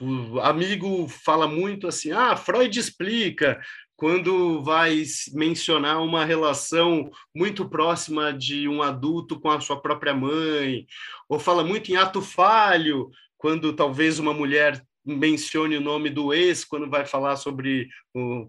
O 0.02 0.40
amigo 0.40 1.08
fala 1.08 1.48
muito 1.48 1.88
assim, 1.88 2.12
ah, 2.12 2.36
Freud 2.36 2.80
explica 2.80 3.62
quando 3.96 4.64
vai 4.64 5.04
mencionar 5.32 6.02
uma 6.02 6.26
relação 6.26 7.12
muito 7.36 7.70
próxima 7.70 8.34
de 8.34 8.68
um 8.68 8.82
adulto 8.82 9.40
com 9.40 9.52
a 9.52 9.62
sua 9.62 9.80
própria 9.80 10.12
mãe, 10.12 10.88
ou 11.30 11.38
fala 11.38 11.64
muito 11.64 11.92
em 11.92 11.98
ato 11.98 12.20
falho, 12.20 13.12
quando 13.38 13.74
talvez 13.74 14.18
uma 14.18 14.34
mulher 14.34 14.84
mencione 15.06 15.78
o 15.78 15.82
nome 15.82 16.10
do 16.10 16.34
ex 16.34 16.66
quando 16.66 16.90
vai 16.90 17.06
falar 17.06 17.36
sobre 17.36 17.88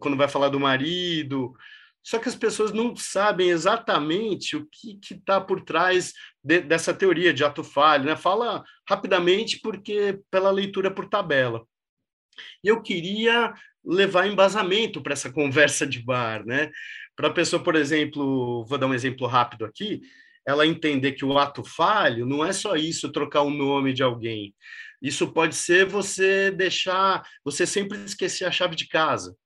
quando 0.01 0.17
vai 0.17 0.29
falar 0.29 0.49
do 0.49 0.59
marido. 0.59 1.53
Só 2.03 2.19
que 2.19 2.29
as 2.29 2.35
pessoas 2.35 2.73
não 2.73 2.97
sabem 2.97 3.51
exatamente 3.51 4.57
o 4.57 4.67
que 4.67 4.99
está 5.11 5.41
por 5.41 5.63
trás 5.63 6.13
de, 6.43 6.61
dessa 6.61 6.93
teoria 6.93 7.33
de 7.33 7.45
ato 7.45 7.63
falho. 7.63 8.05
Né? 8.05 8.17
Fala 8.17 8.65
rapidamente, 8.89 9.61
porque 9.61 10.21
pela 10.31 10.51
leitura 10.51 10.91
por 10.91 11.09
tabela. 11.09 11.65
Eu 12.65 12.83
queria 12.83 13.55
levar 13.85 14.27
embasamento 14.27 15.01
para 15.03 15.13
essa 15.13 15.31
conversa 15.31 15.87
de 15.87 16.01
bar, 16.01 16.45
né? 16.45 16.71
Para 17.15 17.29
a 17.29 17.33
pessoa, 17.33 17.63
por 17.63 17.77
exemplo, 17.77 18.65
vou 18.65 18.79
dar 18.79 18.87
um 18.87 18.95
exemplo 18.95 19.27
rápido 19.27 19.65
aqui, 19.65 20.01
ela 20.47 20.67
entender 20.67 21.13
que 21.13 21.25
o 21.25 21.39
ato 21.39 21.63
falho 21.63 22.27
não 22.27 22.45
é 22.45 22.53
só 22.53 22.75
isso, 22.75 23.13
trocar 23.13 23.43
o 23.43 23.51
nome 23.51 23.93
de 23.93 24.03
alguém. 24.03 24.55
Isso 25.01 25.33
pode 25.33 25.55
ser 25.55 25.85
você 25.85 26.51
deixar, 26.51 27.23
você 27.45 27.67
sempre 27.67 27.99
esquecer 27.99 28.45
a 28.45 28.51
chave 28.51 28.75
de 28.75 28.89
casa. 28.89 29.33
O 29.33 29.37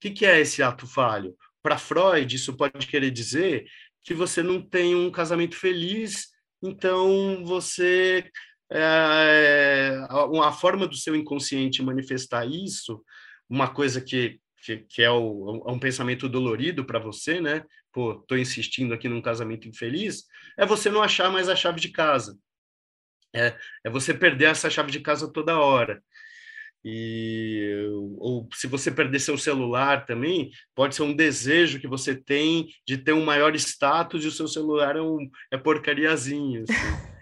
que, 0.00 0.10
que 0.10 0.26
é 0.26 0.40
esse 0.40 0.62
ato 0.62 0.86
falho? 0.86 1.36
Para 1.62 1.78
Freud, 1.78 2.34
isso 2.34 2.56
pode 2.56 2.86
querer 2.86 3.10
dizer 3.10 3.66
que 4.02 4.14
você 4.14 4.42
não 4.42 4.62
tem 4.62 4.94
um 4.94 5.10
casamento 5.10 5.56
feliz, 5.56 6.28
então 6.62 7.44
você 7.44 8.30
é, 8.70 9.98
a, 10.08 10.52
forma 10.52 10.86
do 10.86 10.96
seu 10.96 11.14
inconsciente 11.14 11.82
manifestar 11.82 12.46
isso, 12.46 13.02
uma 13.48 13.68
coisa 13.68 14.00
que, 14.00 14.40
que, 14.64 14.78
que 14.78 15.02
é, 15.02 15.10
o, 15.10 15.64
é 15.66 15.72
um 15.72 15.78
pensamento 15.78 16.28
dolorido 16.28 16.84
para 16.84 16.98
você, 16.98 17.40
né? 17.40 17.64
Pô, 17.92 18.14
tô 18.28 18.36
insistindo 18.36 18.92
aqui 18.92 19.08
num 19.08 19.22
casamento 19.22 19.68
infeliz, 19.68 20.24
é 20.56 20.66
você 20.66 20.90
não 20.90 21.02
achar 21.02 21.30
mais 21.30 21.48
a 21.48 21.56
chave 21.56 21.80
de 21.80 21.88
casa. 21.88 22.38
É, 23.34 23.56
é 23.84 23.90
você 23.90 24.14
perder 24.14 24.46
essa 24.46 24.70
chave 24.70 24.90
de 24.90 25.00
casa 25.00 25.30
toda 25.32 25.58
hora. 25.58 26.02
E, 26.84 27.74
ou 28.18 28.48
se 28.54 28.66
você 28.66 28.90
perder 28.90 29.18
seu 29.18 29.36
celular 29.36 30.06
também, 30.06 30.50
pode 30.74 30.94
ser 30.94 31.02
um 31.02 31.14
desejo 31.14 31.80
que 31.80 31.88
você 31.88 32.14
tem 32.14 32.68
de 32.86 32.96
ter 32.96 33.12
um 33.12 33.24
maior 33.24 33.54
status 33.56 34.24
e 34.24 34.28
o 34.28 34.32
seu 34.32 34.46
celular 34.46 34.96
é, 34.96 35.02
um, 35.02 35.28
é 35.50 35.58
porcariazinho. 35.58 36.64
Assim. 36.64 36.72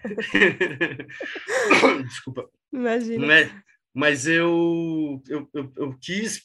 Desculpa. 2.07 2.49
Imagina. 2.71 3.33
É? 3.33 3.51
Mas 3.93 4.27
eu, 4.27 5.21
eu, 5.27 5.49
eu, 5.53 5.73
eu 5.75 5.97
quis 5.99 6.43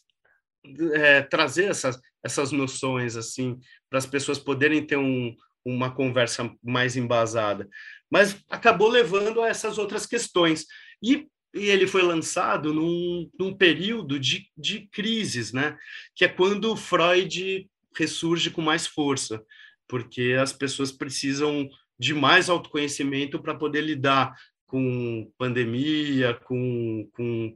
é, 0.94 1.22
trazer 1.22 1.64
essas, 1.64 2.00
essas 2.24 2.50
noções 2.50 3.16
assim 3.16 3.58
para 3.90 3.98
as 3.98 4.06
pessoas 4.06 4.38
poderem 4.38 4.86
ter 4.86 4.96
um, 4.96 5.36
uma 5.64 5.94
conversa 5.94 6.50
mais 6.62 6.96
embasada. 6.96 7.68
Mas 8.10 8.42
acabou 8.48 8.88
levando 8.88 9.42
a 9.42 9.48
essas 9.48 9.78
outras 9.78 10.06
questões. 10.06 10.66
E 11.02 11.28
e 11.55 11.68
ele 11.68 11.86
foi 11.86 12.03
lançado 12.03 12.72
num, 12.72 13.30
num 13.38 13.55
período 13.55 14.18
de, 14.18 14.48
de 14.57 14.88
crises, 14.88 15.53
né? 15.53 15.76
Que 16.14 16.24
é 16.24 16.28
quando 16.28 16.76
Freud 16.76 17.68
ressurge 17.94 18.50
com 18.50 18.62
mais 18.62 18.86
força, 18.86 19.42
porque 19.86 20.36
as 20.40 20.53
pessoas 20.53 20.90
precisam 20.90 21.68
de 21.98 22.14
mais 22.14 22.48
autoconhecimento 22.48 23.40
para 23.40 23.55
poder 23.55 23.82
lidar 23.82 24.34
com 24.66 25.30
pandemia, 25.36 26.34
com, 26.44 27.07
com, 27.12 27.55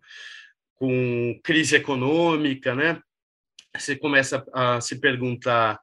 com 0.75 1.41
crise 1.43 1.77
econômica, 1.77 2.75
né? 2.75 3.01
Você 3.75 3.97
começa 3.97 4.45
a 4.53 4.81
se 4.81 5.01
perguntar: 5.01 5.81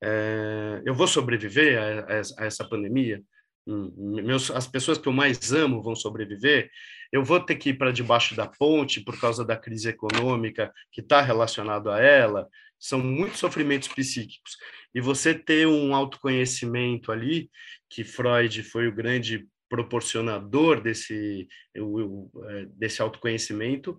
é, 0.00 0.82
eu 0.84 0.94
vou 0.94 1.08
sobreviver 1.08 1.78
a, 1.78 2.12
a, 2.12 2.46
essa 2.46 2.64
pandemia? 2.68 3.20
Meus, 3.66 4.50
as 4.50 4.66
pessoas 4.66 4.96
que 4.96 5.08
eu 5.08 5.12
mais 5.12 5.52
amo 5.52 5.82
vão 5.82 5.96
sobreviver, 5.96 6.70
eu 7.10 7.24
vou 7.24 7.40
ter 7.40 7.56
que 7.56 7.70
ir 7.70 7.74
para 7.74 7.92
debaixo 7.92 8.36
da 8.36 8.46
ponte 8.46 9.00
por 9.00 9.18
causa 9.20 9.44
da 9.44 9.56
crise 9.56 9.88
econômica 9.88 10.72
que 10.92 11.00
está 11.00 11.20
relacionado 11.20 11.90
a 11.90 12.00
ela. 12.00 12.48
São 12.78 13.00
muitos 13.00 13.40
sofrimentos 13.40 13.88
psíquicos. 13.88 14.56
E 14.94 15.00
você 15.00 15.34
ter 15.34 15.66
um 15.66 15.94
autoconhecimento 15.94 17.10
ali, 17.10 17.50
que 17.88 18.04
Freud 18.04 18.62
foi 18.62 18.86
o 18.86 18.94
grande 18.94 19.46
proporcionador 19.68 20.80
desse, 20.80 21.48
é, 21.74 22.66
desse 22.66 23.02
autoconhecimento, 23.02 23.98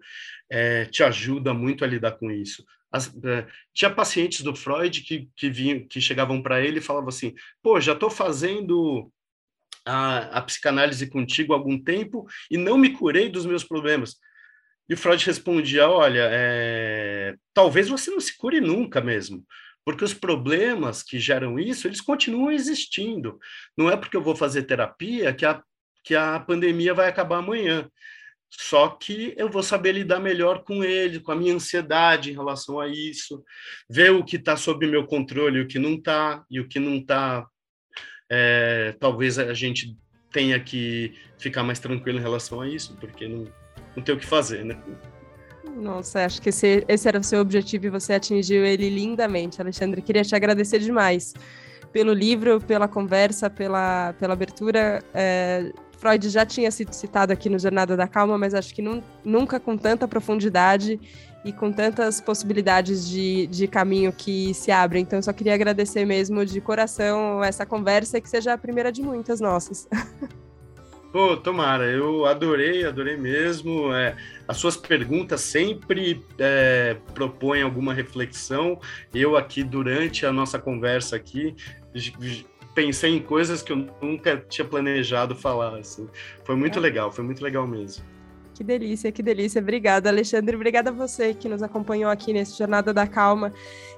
é, 0.49 0.85
te 0.85 1.03
ajuda 1.03 1.53
muito 1.53 1.83
a 1.83 1.87
lidar 1.87 2.13
com 2.13 2.31
isso. 2.31 2.63
As, 2.91 3.13
é, 3.23 3.45
tinha 3.73 3.93
pacientes 3.93 4.41
do 4.41 4.55
Freud 4.55 5.01
que, 5.01 5.29
que, 5.35 5.49
vinham, 5.49 5.85
que 5.87 5.99
chegavam 5.99 6.41
para 6.41 6.61
ele 6.61 6.79
e 6.79 6.81
falavam 6.81 7.09
assim: 7.09 7.33
pô, 7.61 7.81
já 7.81 7.93
estou 7.93 8.09
fazendo 8.09 9.11
a, 9.87 10.37
a 10.37 10.41
psicanálise 10.41 11.09
contigo 11.09 11.53
há 11.53 11.55
algum 11.55 11.81
tempo 11.81 12.27
e 12.51 12.57
não 12.57 12.77
me 12.77 12.89
curei 12.91 13.29
dos 13.29 13.45
meus 13.45 13.63
problemas. 13.63 14.17
E 14.89 14.93
o 14.93 14.97
Freud 14.97 15.25
respondia: 15.25 15.89
olha, 15.89 16.27
é, 16.31 17.35
talvez 17.53 17.87
você 17.87 18.11
não 18.11 18.19
se 18.19 18.37
cure 18.37 18.59
nunca 18.59 19.01
mesmo, 19.01 19.45
porque 19.85 20.03
os 20.03 20.13
problemas 20.13 21.01
que 21.01 21.19
geram 21.19 21.57
isso, 21.57 21.87
eles 21.87 22.01
continuam 22.01 22.51
existindo. 22.51 23.39
Não 23.77 23.89
é 23.89 23.95
porque 23.95 24.17
eu 24.17 24.21
vou 24.21 24.35
fazer 24.35 24.63
terapia 24.63 25.33
que 25.33 25.45
a, 25.45 25.61
que 26.03 26.15
a 26.15 26.39
pandemia 26.39 26.93
vai 26.93 27.07
acabar 27.07 27.37
amanhã. 27.37 27.89
Só 28.49 28.89
que 28.89 29.33
eu 29.37 29.49
vou 29.49 29.61
saber 29.61 29.91
lidar 29.91 30.21
melhor 30.21 30.63
com 30.63 30.81
ele, 30.83 31.19
com 31.19 31.33
a 31.33 31.35
minha 31.35 31.53
ansiedade 31.53 32.31
em 32.31 32.33
relação 32.33 32.79
a 32.79 32.87
isso, 32.87 33.43
ver 33.89 34.11
o 34.11 34.23
que 34.23 34.37
está 34.37 34.55
sob 34.55 34.87
meu 34.87 35.05
controle 35.05 35.59
e 35.59 35.61
o 35.63 35.67
que 35.67 35.77
não 35.77 35.95
está, 35.95 36.45
e 36.49 36.59
o 36.61 36.67
que 36.67 36.79
não 36.79 36.95
está 36.95 37.45
é, 38.29 38.95
talvez 38.99 39.39
a 39.39 39.53
gente 39.53 39.97
tenha 40.31 40.59
que 40.59 41.13
ficar 41.37 41.63
mais 41.63 41.79
tranquilo 41.79 42.19
em 42.19 42.21
relação 42.21 42.61
a 42.61 42.67
isso, 42.67 42.95
porque 42.99 43.27
não, 43.27 43.45
não 43.95 44.03
tem 44.03 44.15
o 44.15 44.17
que 44.17 44.25
fazer, 44.25 44.63
né? 44.65 44.77
Nossa, 45.75 46.25
acho 46.25 46.41
que 46.41 46.49
esse, 46.49 46.83
esse 46.87 47.07
era 47.07 47.19
o 47.19 47.23
seu 47.23 47.39
objetivo 47.39 47.85
e 47.85 47.89
você 47.89 48.13
atingiu 48.13 48.65
ele 48.65 48.89
lindamente, 48.89 49.61
Alexandre. 49.61 50.01
Queria 50.01 50.23
te 50.23 50.35
agradecer 50.35 50.79
demais 50.79 51.33
pelo 51.93 52.13
livro, 52.13 52.59
pela 52.59 52.87
conversa, 52.87 53.49
pela, 53.49 54.13
pela 54.13 54.33
abertura. 54.33 55.03
É, 55.13 55.71
Freud 55.97 56.29
já 56.29 56.45
tinha 56.45 56.69
sido 56.71 56.93
citado 56.93 57.31
aqui 57.31 57.49
no 57.49 57.59
Jornada 57.59 57.95
da 57.95 58.07
Calma, 58.07 58.37
mas 58.37 58.53
acho 58.53 58.73
que 58.73 58.83
nunca 59.23 59.59
com 59.59 59.77
tanta 59.77 60.07
profundidade 60.07 60.99
e 61.47 61.53
com 61.53 61.71
tantas 61.71 62.19
possibilidades 62.19 63.07
de, 63.07 63.47
de 63.47 63.67
caminho 63.67 64.11
que 64.11 64.53
se 64.53 64.69
abrem. 64.69 65.03
Então, 65.03 65.19
eu 65.19 65.23
só 65.23 65.31
queria 65.31 65.53
agradecer 65.53 66.03
mesmo 66.05 66.45
de 66.45 66.59
coração 66.59 67.41
essa 67.41 67.65
conversa 67.65 68.17
e 68.17 68.21
que 68.21 68.29
seja 68.29 68.53
a 68.53 68.57
primeira 68.57 68.91
de 68.91 69.01
muitas 69.01 69.39
nossas. 69.39 69.87
Pô, 71.09 71.37
tomara, 71.37 71.85
eu 71.85 72.25
adorei, 72.25 72.83
adorei 72.85 73.15
mesmo. 73.15 73.93
É, 73.93 74.15
as 74.45 74.57
suas 74.57 74.75
perguntas 74.75 75.39
sempre 75.39 76.21
é, 76.37 76.97
propõem 77.13 77.61
alguma 77.61 77.93
reflexão. 77.93 78.79
Eu 79.13 79.37
aqui, 79.37 79.63
durante 79.63 80.25
a 80.25 80.33
nossa 80.33 80.59
conversa 80.59 81.15
aqui, 81.15 81.55
pensei 82.75 83.15
em 83.15 83.21
coisas 83.21 83.61
que 83.61 83.71
eu 83.71 83.87
nunca 84.01 84.37
tinha 84.49 84.67
planejado 84.67 85.33
falar. 85.33 85.77
Assim. 85.77 86.09
Foi 86.43 86.57
muito 86.57 86.77
é. 86.77 86.81
legal, 86.81 87.09
foi 87.09 87.23
muito 87.23 87.41
legal 87.41 87.65
mesmo. 87.65 88.03
Que 88.57 88.63
delícia, 88.63 89.11
que 89.11 89.21
delícia. 89.21 89.61
Obrigada, 89.61 90.09
Alexandre. 90.09 90.55
Obrigada 90.55 90.89
a 90.89 90.91
você 90.91 91.31
que 91.31 91.47
nos 91.47 91.61
acompanhou 91.61 92.09
aqui 92.09 92.33
nesse 92.33 92.57
Jornada 92.57 92.91
da 92.91 93.05
Calma, 93.05 93.53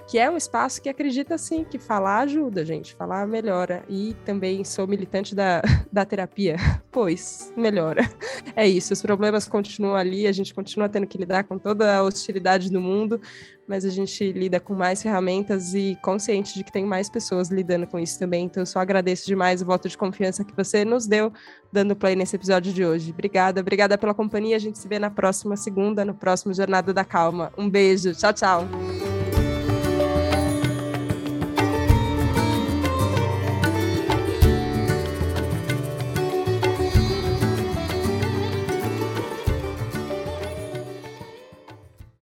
que 0.09 0.17
é 0.17 0.27
um 0.27 0.35
espaço 0.35 0.81
que 0.81 0.89
acredita, 0.89 1.37
sim, 1.37 1.63
que 1.63 1.77
falar 1.77 2.21
ajuda, 2.21 2.65
gente. 2.65 2.95
Falar 2.95 3.27
melhora. 3.27 3.83
E 3.87 4.15
também 4.25 4.63
sou 4.63 4.87
militante 4.87 5.35
da, 5.35 5.61
da 5.93 6.03
terapia, 6.03 6.55
pois 6.91 7.53
melhora. 7.55 8.09
É 8.55 8.67
isso, 8.67 8.91
os 8.91 9.03
problemas 9.03 9.47
continuam 9.47 9.95
ali, 9.95 10.25
a 10.25 10.31
gente 10.31 10.51
continua 10.51 10.89
tendo 10.89 11.05
que 11.05 11.15
lidar 11.15 11.43
com 11.43 11.59
toda 11.59 11.95
a 11.95 12.01
hostilidade 12.01 12.71
do 12.71 12.81
mundo, 12.81 13.21
mas 13.67 13.85
a 13.85 13.89
gente 13.89 14.31
lida 14.31 14.59
com 14.59 14.73
mais 14.73 15.03
ferramentas 15.03 15.75
e 15.75 15.95
consciente 16.01 16.55
de 16.55 16.63
que 16.63 16.71
tem 16.71 16.85
mais 16.85 17.07
pessoas 17.07 17.49
lidando 17.49 17.85
com 17.85 17.99
isso 17.99 18.17
também. 18.17 18.45
Então, 18.45 18.63
eu 18.63 18.65
só 18.65 18.79
agradeço 18.79 19.27
demais 19.27 19.61
o 19.61 19.65
voto 19.65 19.87
de 19.87 19.95
confiança 19.95 20.43
que 20.43 20.55
você 20.55 20.83
nos 20.83 21.05
deu, 21.05 21.31
dando 21.71 21.95
play 21.95 22.15
nesse 22.15 22.35
episódio 22.35 22.73
de 22.73 22.83
hoje. 22.83 23.11
Obrigada, 23.11 23.61
obrigada 23.61 23.95
pela 23.95 24.15
companhia. 24.15 24.55
A 24.55 24.59
gente 24.59 24.79
se 24.79 24.87
vê 24.87 24.97
na 24.97 25.11
próxima 25.11 25.55
segunda, 25.55 26.03
no 26.03 26.15
próximo 26.15 26.51
Jornada 26.51 26.91
da 26.91 27.05
Calma. 27.05 27.53
Um 27.55 27.69
beijo, 27.69 28.15
tchau, 28.15 28.33
tchau. 28.33 28.67